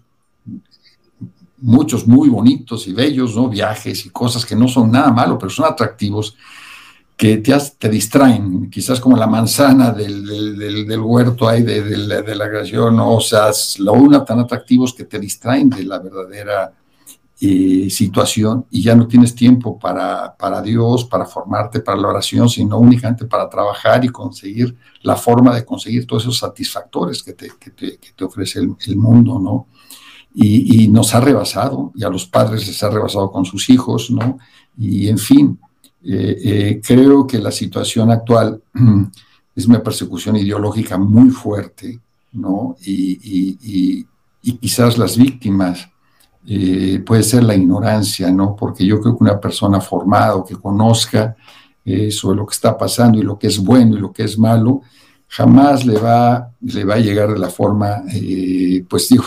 [1.63, 3.49] muchos muy bonitos y bellos, ¿no?
[3.49, 6.37] Viajes y cosas que no son nada malo, pero son atractivos
[7.17, 10.27] que te, te, distraen, quizás como la manzana del,
[10.59, 11.97] del, huerto ahí de,
[12.35, 16.73] la creación, o sea, lo una tan atractivos que te distraen de la verdadera
[17.41, 22.49] eh, situación y ya no tienes tiempo para, para Dios, para formarte, para la oración,
[22.49, 27.51] sino únicamente para trabajar y conseguir la forma de conseguir todos esos satisfactores que te,
[27.59, 29.67] que te, que te ofrece el, el, mundo, ¿no?
[30.35, 34.11] Y, y nos ha rebasado, y a los padres les ha rebasado con sus hijos,
[34.11, 34.39] ¿no?
[34.79, 35.59] Y en fin,
[36.05, 38.61] eh, eh, creo que la situación actual
[39.55, 42.01] es una persecución ideológica muy fuerte,
[42.33, 42.77] ¿no?
[42.85, 44.07] Y,
[44.61, 45.89] quizás las víctimas
[46.49, 48.57] eh, puede ser la ignorancia, ¿no?
[48.57, 51.37] Porque yo creo que una persona formada o que conozca
[52.11, 54.83] sobre lo que está pasando y lo que es bueno y lo que es malo,
[55.27, 58.05] jamás le va, le va a llegar de la forma,
[58.89, 59.25] pues digo,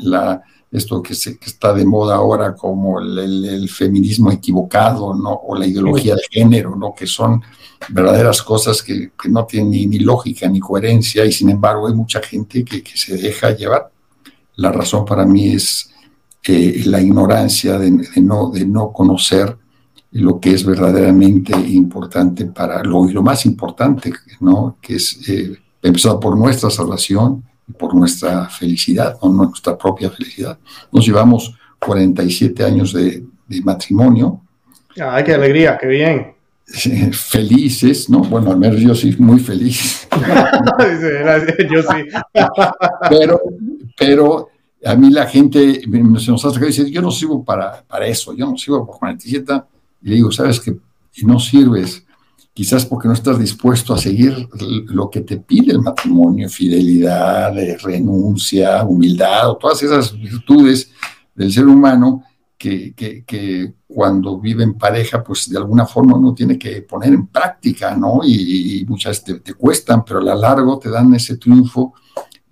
[0.00, 5.32] la esto que, se, que está de moda ahora como el, feminismo equivocado, ¿no?
[5.32, 6.94] O la ideología de género, ¿no?
[6.94, 7.42] Que son
[7.88, 12.64] verdaderas cosas que, no tienen ni, lógica ni coherencia y sin embargo hay mucha gente
[12.64, 13.90] que, se deja llevar.
[14.56, 15.90] La razón para mí es
[16.46, 19.56] eh, la ignorancia de, no, de no conocer
[20.12, 24.78] lo que es verdaderamente importante para lo, y lo más importante, ¿no?
[24.80, 27.44] Que es eh, empezando por nuestra salvación
[27.78, 30.58] por nuestra felicidad, o nuestra propia felicidad.
[30.92, 33.24] Nos llevamos 47 años de,
[33.62, 34.40] matrimonio.
[35.00, 36.34] ¡Ay, qué alegría, qué bien!
[37.12, 38.20] Felices, ¿no?
[38.20, 40.08] Bueno, al menos yo soy muy feliz.
[41.70, 42.08] yo sí.
[43.08, 43.40] pero,
[43.96, 44.48] pero
[44.84, 45.80] a mí la gente
[46.18, 48.98] se nos hace que dice, yo no sirvo para, para eso, yo no sirvo por
[48.98, 49.52] 47.
[50.02, 50.76] Y le digo, ¿sabes que
[51.22, 52.05] No sirves
[52.56, 54.48] quizás porque no estás dispuesto a seguir
[54.86, 60.90] lo que te pide el matrimonio, fidelidad, renuncia, humildad, o todas esas virtudes
[61.34, 62.24] del ser humano
[62.56, 67.94] que, cuando vive en pareja, pues de alguna forma uno tiene que poner en práctica,
[67.94, 68.20] ¿no?
[68.24, 71.92] Y, muchas te, te, cuestan, pero a lo largo te dan ese triunfo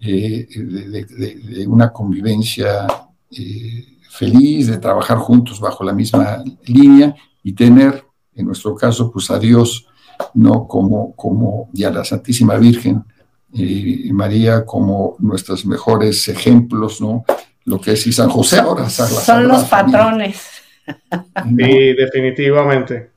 [0.00, 2.86] eh, de, una convivencia
[3.30, 9.30] eh, feliz, de trabajar juntos bajo la misma línea y tener, en nuestro caso, pues
[9.30, 9.86] a Dios
[10.34, 10.66] ¿no?
[10.66, 13.04] Como, como y a la Santísima Virgen
[13.52, 17.24] y María como nuestros mejores ejemplos, ¿no?
[17.64, 18.88] Lo que es y San José ahora.
[18.90, 20.36] Son los patrones.
[21.56, 23.10] Sí, definitivamente.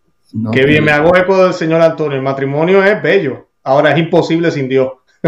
[0.52, 2.18] Qué bien, me hago eco del señor Antonio.
[2.18, 3.50] El matrimonio es bello.
[3.64, 4.90] Ahora es imposible sin Dios.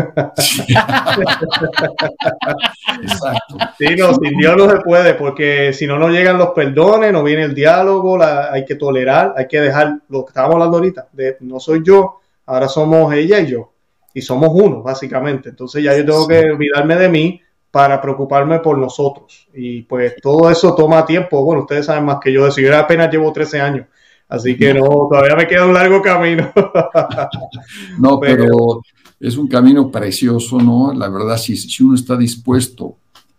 [3.02, 3.58] Exacto.
[3.78, 7.24] Sí, no, sin Dios no se puede, porque si no, no llegan los perdones, no
[7.24, 11.38] viene el diálogo, hay que tolerar, hay que dejar lo que estábamos hablando ahorita, de
[11.42, 13.72] no soy yo, ahora somos ella y yo,
[14.14, 15.50] y somos uno, básicamente.
[15.50, 19.48] Entonces ya yo tengo que olvidarme de mí para preocuparme por nosotros.
[19.54, 21.44] Y pues todo eso toma tiempo.
[21.44, 23.88] Bueno, ustedes saben más que yo, si yo apenas llevo 13 años.
[24.30, 26.52] Así que no, todavía me queda un largo camino.
[27.98, 28.84] no, pero
[29.20, 30.94] es un camino precioso, ¿no?
[30.94, 32.96] La verdad, si, si uno está dispuesto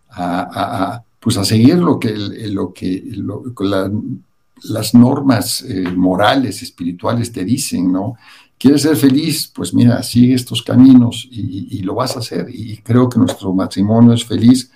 [0.09, 3.15] a, pues a seguir lo que, lo que
[4.63, 8.15] las normas eh, morales, espirituales te dicen, ¿no?
[8.57, 9.47] ¿Quieres ser feliz?
[9.47, 12.47] Pues mira, sigue estos caminos y, lo vas a hacer.
[12.49, 14.69] Y creo que nuestro matrimonio es feliz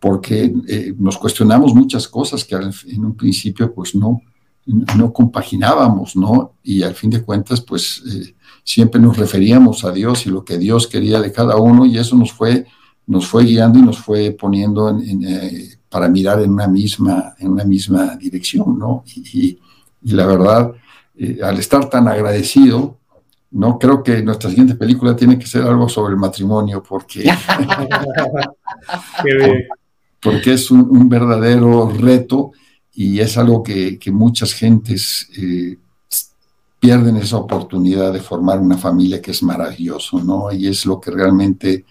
[0.00, 4.22] porque eh, nos cuestionamos muchas cosas que en un principio pues no,
[4.66, 6.54] no compaginábamos, ¿no?
[6.62, 8.02] Y al fin de cuentas pues...
[8.06, 8.34] Eh,
[8.64, 12.16] siempre nos referíamos a Dios y lo que Dios quería de cada uno y eso
[12.16, 12.66] nos fue,
[13.06, 17.64] nos fue guiando y nos fue poniendo eh, para mirar en una misma, en una
[17.64, 19.04] misma dirección, ¿no?
[19.14, 19.58] Y,
[20.04, 20.72] la verdad,
[21.16, 22.98] eh, al estar tan agradecido,
[23.52, 27.22] no creo que nuestra siguiente película tiene que ser algo sobre el matrimonio porque,
[30.20, 32.52] porque es un, verdadero reto
[32.94, 35.78] y es algo que, muchas gentes eh,
[36.78, 40.52] pierden esa oportunidad de formar una familia que es maravilloso, ¿no?
[40.52, 41.84] Y es lo que realmente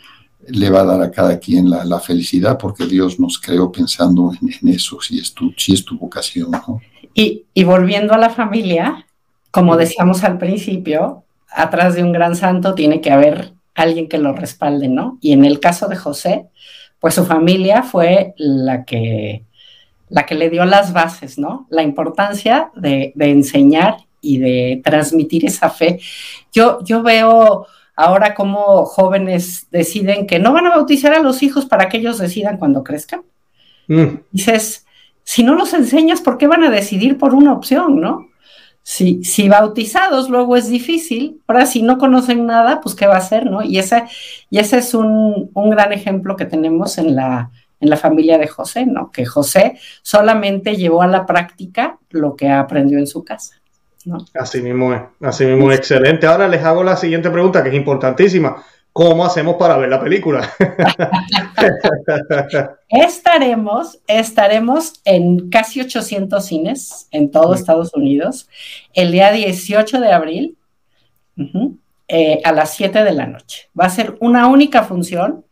[0.47, 4.67] le va a dar a cada quien la, felicidad, porque Dios nos creó pensando en,
[4.67, 6.81] eso, si es, tu, si es tu vocación, ¿no?
[7.13, 9.05] Y, y volviendo a la familia,
[9.49, 14.33] como decíamos al principio, atrás de un gran santo tiene que haber alguien que lo
[14.33, 15.17] respalde, ¿no?
[15.21, 16.47] Y en el caso de José,
[16.99, 19.45] pues su familia fue la que,
[20.11, 21.65] la que le dio las bases, ¿no?
[21.69, 25.99] La importancia de, de enseñar y de transmitir esa fe.
[26.53, 31.65] Yo, yo veo ahora cómo jóvenes deciden que no van a bautizar a los hijos
[31.65, 33.23] para que ellos decidan cuando crezcan.
[33.87, 34.19] Mm.
[34.31, 34.85] Dices,
[35.23, 38.27] si no los enseñas, ¿por qué van a decidir por una opción, no?
[38.83, 43.19] Si, si bautizados luego es difícil, ahora si no conocen nada, pues qué va a
[43.19, 43.61] hacer, ¿no?
[43.61, 44.05] Y ese,
[44.49, 47.51] y ese es un, un gran ejemplo que tenemos en la,
[47.81, 49.11] en la familia de José, ¿no?
[49.11, 53.55] Que José solamente llevó a la práctica lo que aprendió en su casa.
[54.33, 56.27] Así mismo es, así mismo es excelente.
[56.27, 58.63] Ahora les hago la siguiente pregunta que es importantísima.
[58.93, 60.49] ¿Cómo hacemos para ver la película?
[62.89, 68.49] estaremos, estaremos en casi 800 cines en todo Estados Unidos
[68.93, 70.57] el día 18 de abril
[72.13, 73.69] eh, a las 7 de la noche.
[73.79, 75.45] Va a ser una única función,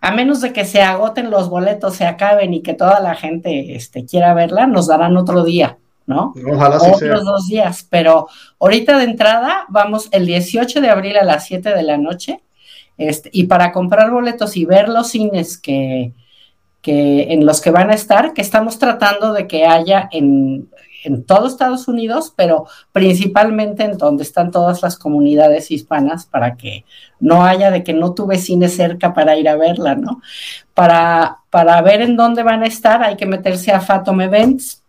[0.00, 3.76] a menos de que se agoten los boletos, se acaben y que toda la gente
[3.76, 5.76] este, quiera verla, nos darán otro día.
[6.06, 6.32] ¿no?
[6.50, 11.44] Ojalá Otros dos días, pero ahorita de entrada vamos el 18 de abril a las
[11.44, 12.40] 7 de la noche.
[12.96, 16.14] Este, y para comprar boletos y ver los cines que,
[16.80, 20.70] que, en los que van a estar, que estamos tratando de que haya en,
[21.08, 26.84] en todo Estados Unidos, pero principalmente en donde están todas las comunidades hispanas, para que
[27.20, 30.20] no haya de que no tuve cine cerca para ir a verla, ¿no?
[30.74, 34.82] Para, para ver en dónde van a estar, hay que meterse a Fathom Events,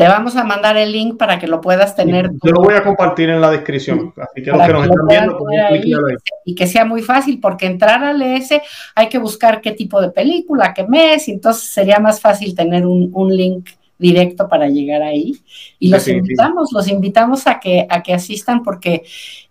[0.00, 2.30] te vamos a mandar el link para que lo puedas tener.
[2.42, 4.14] Yo lo voy a compartir en la descripción.
[4.16, 8.02] Así que los que nos están viendo, pues, Y que sea muy fácil, porque entrar
[8.02, 8.62] al ES
[8.94, 13.36] hay que buscar qué tipo de película, qué mes, entonces sería más fácil tener un,
[13.36, 13.68] link
[14.00, 15.36] directo para llegar ahí.
[15.78, 19.04] Y los invitamos, los invitamos a que, a que asistan porque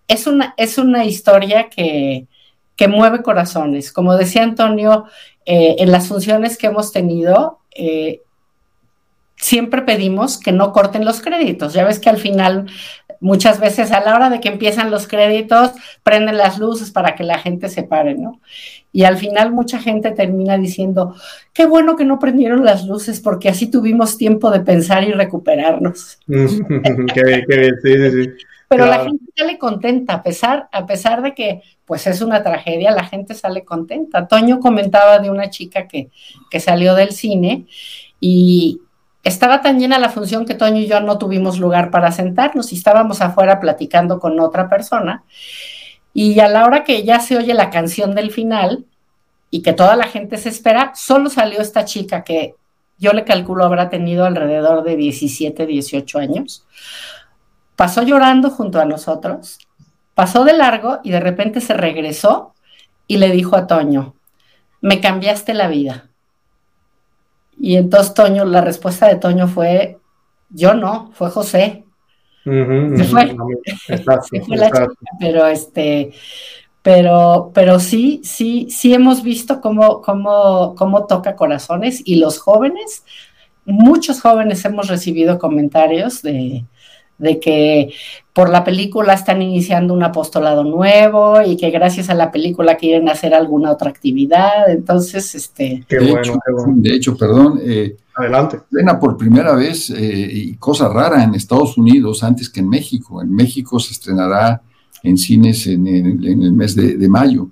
[0.08, 2.26] es una, es una historia que,
[2.76, 3.92] que mueve corazones.
[3.92, 5.06] Como decía Antonio,
[5.46, 8.20] eh, en las funciones que hemos tenido, eh,
[9.36, 11.72] siempre pedimos que no corten los créditos.
[11.72, 12.66] Ya ves que al final,
[13.20, 17.22] muchas veces a la hora de que empiezan los créditos, prenden las luces para que
[17.22, 18.40] la gente se pare, ¿no?
[18.92, 21.14] Y al final mucha gente termina diciendo,
[21.52, 26.18] qué bueno que no prendieron las luces porque así tuvimos tiempo de pensar y recuperarnos.
[26.26, 28.30] qué bien, qué bien, sí, sí, sí.
[28.68, 32.92] Pero la gente sale contenta, a pesar, a pesar de que pues es una tragedia,
[32.92, 34.28] la gente sale contenta.
[34.28, 36.08] Toño comentaba de una chica que,
[36.48, 37.66] que salió del cine
[38.20, 38.80] y,
[39.22, 42.76] estaba tan llena la función que Toño y yo no tuvimos lugar para sentarnos y
[42.76, 45.24] estábamos afuera platicando con otra persona.
[46.14, 48.86] Y a la hora que ya se oye la canción del final
[49.50, 52.54] y que toda la gente se espera, solo salió esta chica que
[52.98, 56.66] yo le calculo habrá tenido alrededor de 17, 18 años.
[57.76, 59.58] Pasó llorando junto a nosotros,
[60.14, 62.54] pasó de largo y de repente se regresó
[63.06, 64.14] y le dijo a Toño,
[64.82, 66.09] me cambiaste la vida.
[67.60, 69.98] Y entonces Toño, la respuesta de Toño fue,
[70.48, 71.84] yo no, fue José.
[72.44, 73.36] se fue,
[74.06, 74.88] la chica,
[75.20, 76.12] pero este,
[76.80, 83.04] pero, pero sí, sí, sí hemos visto cómo, cómo, cómo toca corazones y los jóvenes,
[83.66, 86.64] muchos jóvenes hemos recibido comentarios de,
[87.20, 87.92] de que
[88.32, 93.08] por la película están iniciando un apostolado nuevo y que gracias a la película quieren
[93.08, 94.70] hacer alguna otra actividad.
[94.70, 95.84] Entonces, este...
[95.88, 96.74] Qué de, bueno, hecho, qué bueno.
[96.76, 97.60] de hecho, perdón.
[97.62, 98.56] Eh, Adelante.
[98.56, 103.22] Estrena por primera vez, eh, y cosa rara, en Estados Unidos antes que en México.
[103.22, 104.62] En México se estrenará
[105.02, 107.48] en cines en, el mes de mayo.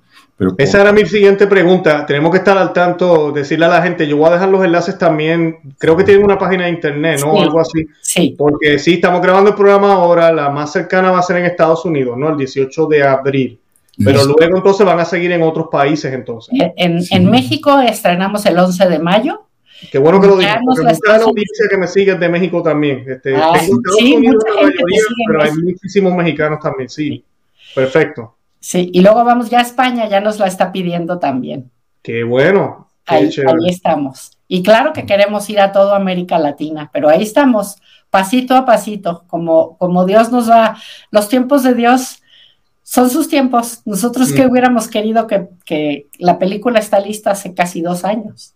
[0.57, 2.05] Esa era mi siguiente pregunta.
[2.05, 4.97] Tenemos que estar al tanto, decirle a la gente, yo voy a dejar los enlaces
[4.97, 7.41] también, creo que tienen una página de internet, ¿no?
[7.41, 7.85] Algo así.
[8.01, 8.35] Sí.
[8.37, 11.83] Porque sí, estamos grabando el programa ahora, la más cercana va a ser en Estados
[11.83, 12.29] Unidos, ¿no?
[12.29, 13.59] El 18 de abril.
[14.01, 16.57] Pero luego entonces van a seguir en otros países entonces.
[16.77, 19.41] En, México estrenamos el 11 de mayo.
[19.91, 23.03] Qué bueno que lo digas, porque muchas noticias que me siguen de México también.
[23.07, 27.23] Este, ah, tengo Estados Unidos, la mayoría, pero hay muchísimos mexicanos también, sí.
[27.75, 28.35] Perfecto.
[28.59, 31.71] Sí, y luego vamos ya a España, ya nos la está pidiendo también.
[32.01, 32.87] Qué bueno.
[33.05, 33.29] ahí,
[33.67, 34.37] estamos.
[34.47, 37.77] Y claro que queremos ir a toda América Latina, pero ahí estamos,
[38.09, 40.77] pasito a pasito, como, como Dios nos va.
[41.11, 42.21] Los tiempos de Dios
[42.83, 43.81] son sus tiempos.
[43.85, 44.51] Nosotros que mm.
[44.51, 48.53] hubiéramos querido que, la película está lista hace casi dos años.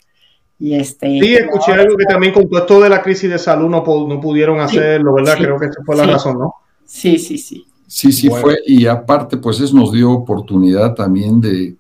[0.60, 3.70] Y este, sí, escuché algo que también con todo esto de la crisis de salud
[3.70, 5.38] no, no pudieron hacerlo, ¿verdad?
[5.38, 6.56] Creo que esa fue la razón, ¿no?
[6.86, 7.66] Sí, sí, sí.
[7.94, 11.76] Sí, sí fue, y aparte, pues eso nos dio oportunidad también de,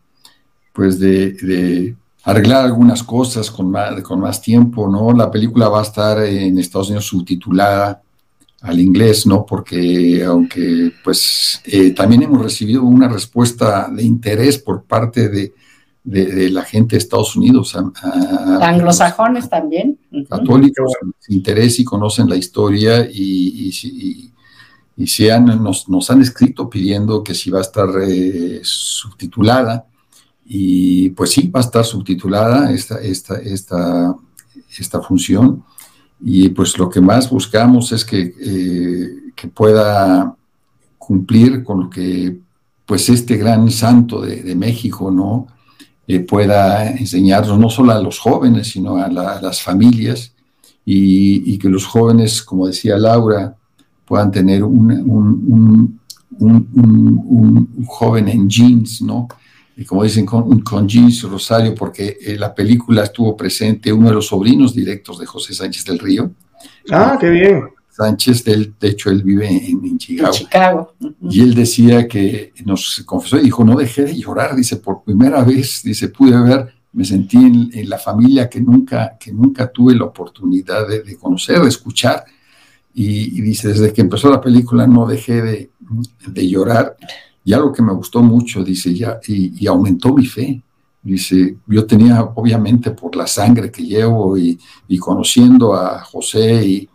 [0.72, 5.12] pues de, arreglar algunas cosas con más, con más tiempo, ¿no?
[5.12, 8.00] La película va a estar en Estados Unidos subtitulada
[8.62, 9.44] al inglés, ¿no?
[9.44, 15.52] Porque aunque, pues, eh, también hemos recibido una respuesta de interés por parte de,
[16.06, 17.76] la gente de Estados Unidos.
[18.62, 19.98] Anglosajones también.
[20.30, 20.94] Católicos,
[21.28, 24.33] interés y conocen la historia y, y y
[24.98, 29.86] si nos, nos, han escrito pidiendo que si va a estar eh, subtitulada,
[30.46, 34.16] y pues sí, va a estar subtitulada esta, esta, esta,
[34.78, 35.64] esta función,
[36.22, 40.36] y pues lo que más buscamos es que, eh, que pueda
[40.98, 42.38] cumplir con lo que
[42.86, 45.48] pues este gran santo de, México, ¿no?
[46.06, 50.34] Eh, pueda enseñarnos no solo a los jóvenes, sino a, las familias,
[50.86, 53.56] y, y, que los jóvenes, como decía Laura,
[54.06, 56.00] puedan tener un, un,
[56.40, 59.28] un, joven en jeans, ¿no?
[59.76, 64.16] Y como dicen, con, con jeans Rosario, porque en la película estuvo presente uno de
[64.16, 66.32] los sobrinos directos de José Sánchez del Río.
[66.92, 67.64] Ah, qué bien.
[67.90, 70.34] Sánchez, del, de hecho, él vive en, Chicago.
[70.34, 70.96] Chicago.
[71.22, 75.44] Y él decía que nos confesó y dijo, no dejé de llorar, dice, por primera
[75.44, 80.06] vez, dice, pude ver, me sentí en, la familia que nunca, que nunca tuve la
[80.06, 82.24] oportunidad de, de conocer, de escuchar,
[82.94, 85.72] y, dice, desde que empezó la película no dejé de,
[86.28, 86.96] de llorar.
[87.44, 90.62] Y algo que me gustó mucho, dice, ya, y, aumentó mi fe.
[91.02, 96.90] Dice, yo tenía, obviamente, por la sangre que llevo y, y conociendo a José y,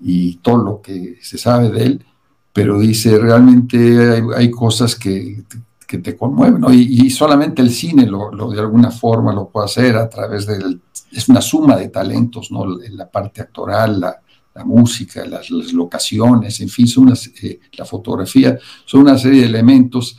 [0.00, 2.04] y, todo lo que se sabe de él,
[2.52, 5.44] pero dice, realmente hay, hay cosas que,
[5.86, 6.72] que, te conmueven, ¿no?
[6.72, 10.80] y, solamente el cine lo, lo, de alguna forma lo puede hacer a través del,
[11.12, 12.64] es una suma de talentos, ¿no?
[12.64, 14.21] La parte actoral, la,
[14.54, 20.16] la música, las, locaciones, en fin, son eh, la fotografía, son una serie de elementos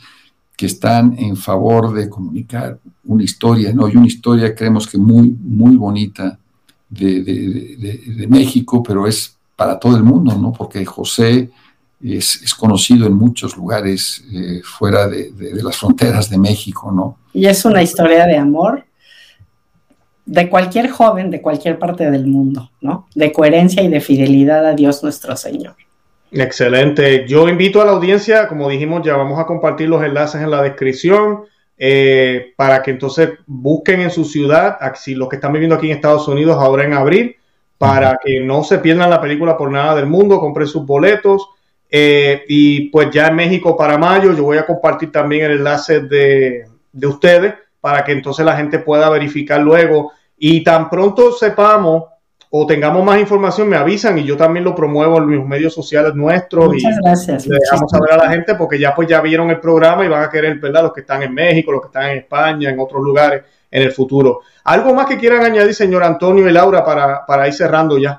[0.56, 3.88] que están en favor de comunicar una historia, ¿no?
[3.88, 6.38] Y una historia creemos que muy, muy bonita
[6.88, 10.52] de, México, pero es para todo el mundo, ¿no?
[10.52, 11.50] Porque José
[12.00, 15.32] es, conocido en muchos lugares eh, fuera de,
[15.62, 17.18] las fronteras de México, ¿no?
[17.32, 18.84] Y es una historia de amor
[20.26, 23.08] de cualquier joven de cualquier parte del mundo, ¿no?
[23.14, 25.74] De coherencia y de fidelidad a Dios nuestro Señor.
[26.32, 27.26] Excelente.
[27.28, 30.62] Yo invito a la audiencia, como dijimos, ya vamos a compartir los enlaces en la
[30.62, 31.44] descripción.
[31.76, 35.96] Eh, para que entonces busquen en su ciudad, si los que están viviendo aquí en
[35.96, 37.36] Estados Unidos ahora en abril,
[37.76, 41.48] para que no se pierdan la película por nada del mundo, compren sus boletos.
[41.90, 46.00] Eh, y pues ya en México para mayo yo voy a compartir también el enlace
[46.00, 47.54] de, de ustedes
[47.84, 50.12] para que entonces la gente pueda verificar luego.
[50.38, 52.04] Y tan pronto sepamos
[52.48, 56.14] o tengamos más información, me avisan y yo también lo promuevo en los medios sociales
[56.14, 56.68] nuestros.
[56.68, 57.46] Muchas y gracias.
[57.46, 60.22] Le dejamos saber a la gente porque ya pues ya vieron el programa y van
[60.22, 60.84] a querer, ¿verdad?
[60.84, 63.92] Los que están en México, los que están en España, en otros lugares en el
[63.92, 64.40] futuro.
[64.64, 68.18] ¿Algo más que quieran añadir, señor Antonio y Laura, para, para ir cerrando ya?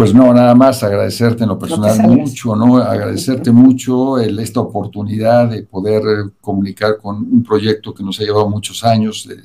[0.00, 2.78] Pues no, nada más agradecerte en lo personal mucho, ¿no?
[2.78, 8.22] Agradecerte mucho el, esta oportunidad de poder eh, comunicar con un proyecto que nos ha
[8.22, 9.36] llevado muchos años de,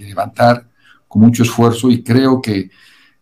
[0.00, 0.68] levantar
[1.06, 2.70] con mucho esfuerzo y creo que,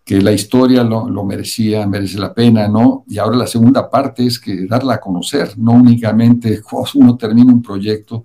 [0.02, 3.04] que la historia lo, lo, merecía, merece la pena, ¿no?
[3.06, 6.62] Y ahora la segunda parte es que darla a conocer, no únicamente
[6.94, 8.24] uno termina un proyecto,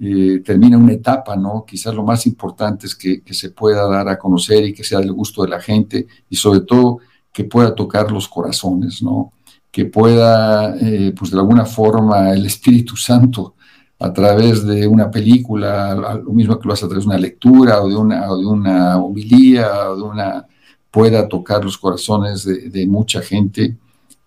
[0.00, 1.64] eh, termina una etapa, ¿no?
[1.64, 4.98] Quizás lo más importante es que, que se pueda dar a conocer y que sea
[4.98, 6.98] del gusto de la gente y sobre todo
[7.32, 9.32] que pueda tocar los corazones, ¿no?
[9.70, 13.54] Que pueda, eh, pues de alguna forma, el Espíritu Santo,
[14.00, 17.82] a través de una película, lo mismo que lo hace a través de una lectura
[17.82, 20.46] o de una, de una homilía, o de una,
[20.90, 23.76] pueda tocar los corazones de, mucha gente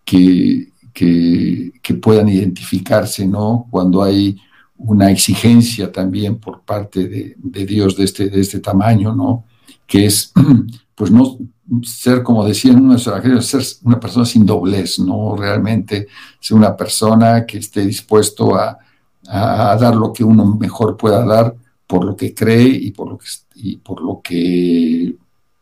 [0.06, 3.68] que, que, que, puedan identificarse, ¿no?
[3.72, 4.38] Cuando hay
[4.78, 9.46] una exigencia también por parte de, de Dios de este, de este tamaño, ¿no?
[9.88, 10.32] Que es,
[10.96, 11.38] pues no,
[11.84, 16.08] ser, como decían en uno de ser una persona sin doblez, no realmente
[16.40, 18.78] ser una persona que esté dispuesto a,
[19.26, 21.56] dar lo que uno mejor pueda dar
[21.88, 25.16] por lo que cree y por lo que, y por lo que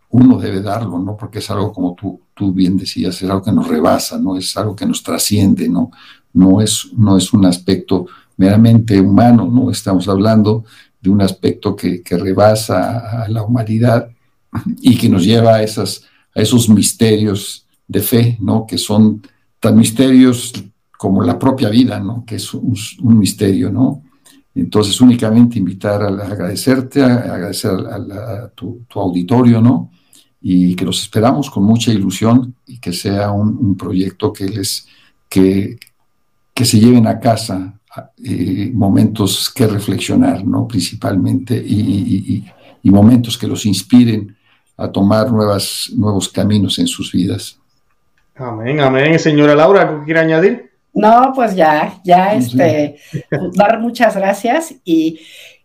[0.10, 1.16] uno debe darlo, ¿no?
[1.16, 4.36] Porque es algo como tú, tú bien decías, es algo que nos rebasa, ¿no?
[4.36, 5.91] Es algo que nos trasciende, ¿no?
[6.34, 9.70] No es, no es un aspecto meramente humano, ¿no?
[9.70, 10.66] Estamos hablando
[10.99, 14.10] de un aspecto que, que rebasa a la humanidad
[14.82, 16.04] y que nos lleva a, esas,
[16.36, 18.66] a esos misterios de fe, ¿no?
[18.66, 19.22] Que son
[19.60, 20.54] tan misterios
[20.97, 22.24] como la propia vida, ¿no?
[22.26, 22.76] Que es un,
[23.18, 24.04] misterio, ¿no?
[24.54, 29.91] Entonces, únicamente invitar a, agradecerte, a, agradecer a, tu, auditorio, ¿no?
[30.41, 34.88] Y que los esperamos con mucha ilusión y que sea un, proyecto que les,
[35.30, 35.78] que,
[36.54, 37.80] que se lleven a casa
[38.24, 40.68] eh, momentos que reflexionar, ¿no?
[40.68, 42.45] Principalmente, y,
[42.84, 44.36] y momentos que los inspiren
[44.82, 47.59] a tomar nuevas, nuevos caminos en sus vidas.
[48.36, 49.19] Amén, amén.
[49.19, 50.71] Señora Laura, ¿algo quiere añadir?
[50.93, 52.97] No, pues ya, ya, este,
[53.53, 55.21] dar muchas gracias y,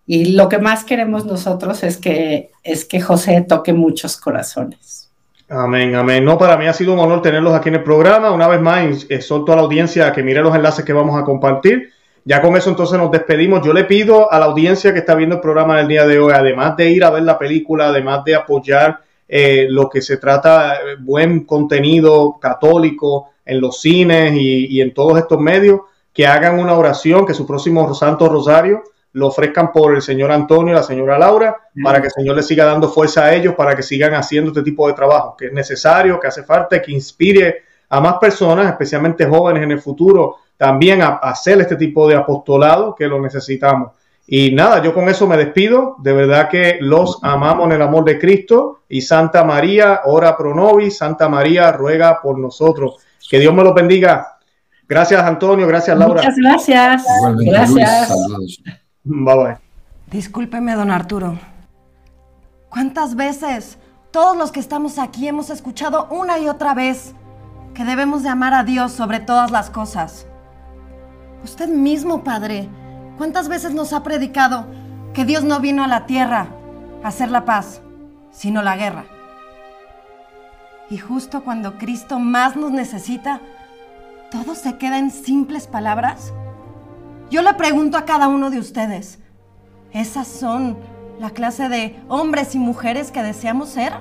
[0.07, 5.11] y, lo que más queremos nosotros es que, es que José toque muchos corazones.
[5.49, 6.25] Amén, amén.
[6.25, 8.31] No, para mí ha sido un honor tenerlos aquí en el programa.
[8.31, 11.25] Una vez más, exhorto a la audiencia a que mire los enlaces que vamos a
[11.25, 11.91] compartir.
[12.25, 13.65] Ya con eso entonces nos despedimos.
[13.65, 16.33] Yo le pido a la audiencia que está viendo el programa del día de hoy,
[16.35, 20.77] además de ir a ver la película, además de apoyar eh, lo que se trata,
[20.77, 25.81] eh, buen contenido católico en los cines y, en todos estos medios,
[26.13, 30.73] que hagan una oración, que su próximo Santo Rosario lo ofrezcan por el señor Antonio
[30.73, 33.75] y la señora Laura, para que el Señor les siga dando fuerza a ellos, para
[33.75, 37.63] que sigan haciendo este tipo de trabajo, que es necesario, que hace falta, que inspire
[37.89, 42.95] a más personas, especialmente jóvenes en el futuro, también a hacer este tipo de apostolado
[42.95, 43.93] que lo necesitamos.
[44.29, 45.97] Y nada, yo con eso me despido.
[45.99, 48.81] De verdad que los amamos en el amor de Cristo.
[48.89, 50.99] Y Santa María, ora pro nobis.
[50.99, 52.97] Santa María, ruega por nosotros.
[53.31, 54.39] Que Dios me lo bendiga.
[54.89, 55.67] Gracias, Antonio.
[55.69, 56.23] Gracias, Laura.
[56.23, 57.05] Muchas gracias.
[57.45, 58.13] gracias.
[59.05, 59.57] Bye bye.
[60.11, 61.39] Discúlpeme, don Arturo.
[62.69, 63.79] ¿Cuántas veces
[64.11, 67.15] todos los que estamos aquí hemos escuchado una y otra vez
[67.75, 70.27] que debemos de amar a Dios sobre todas las cosas?
[71.45, 72.69] Usted mismo, Padre
[73.17, 74.67] ¿Cuántas veces nos ha predicado
[75.15, 76.49] que Dios no vino a la tierra
[77.03, 77.81] a hacer la paz,
[78.31, 79.07] sino la guerra?
[80.91, 83.41] Y justo cuando Cristo más nos necesita,
[84.31, 86.33] ¿todo se queda en simples palabras?
[87.31, 89.19] Yo le pregunto a cada uno de ustedes,
[89.93, 90.77] ¿esas son
[91.19, 93.95] la clase de hombres y mujeres que deseamos ser?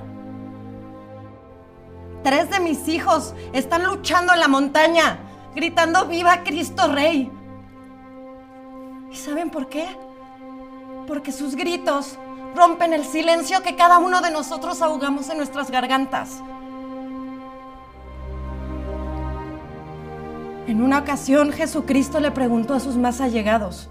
[2.22, 5.18] Tres de mis hijos están luchando en la montaña,
[5.54, 7.32] gritando viva Cristo Rey.
[9.10, 9.86] ¿Y saben por qué?
[11.06, 12.18] Porque sus gritos
[12.54, 16.40] rompen el silencio que cada uno de nosotros ahogamos en nuestras gargantas.
[20.66, 23.88] En una ocasión Jesucristo le preguntó a sus más allegados,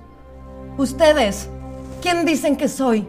[0.77, 1.49] Ustedes,
[2.01, 3.07] ¿quién dicen que soy?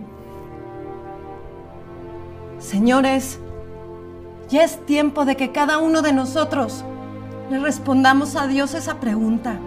[2.60, 3.40] Señores,
[4.48, 6.84] ya es tiempo de que cada uno de nosotros
[7.50, 9.58] le respondamos a Dios esa pregunta.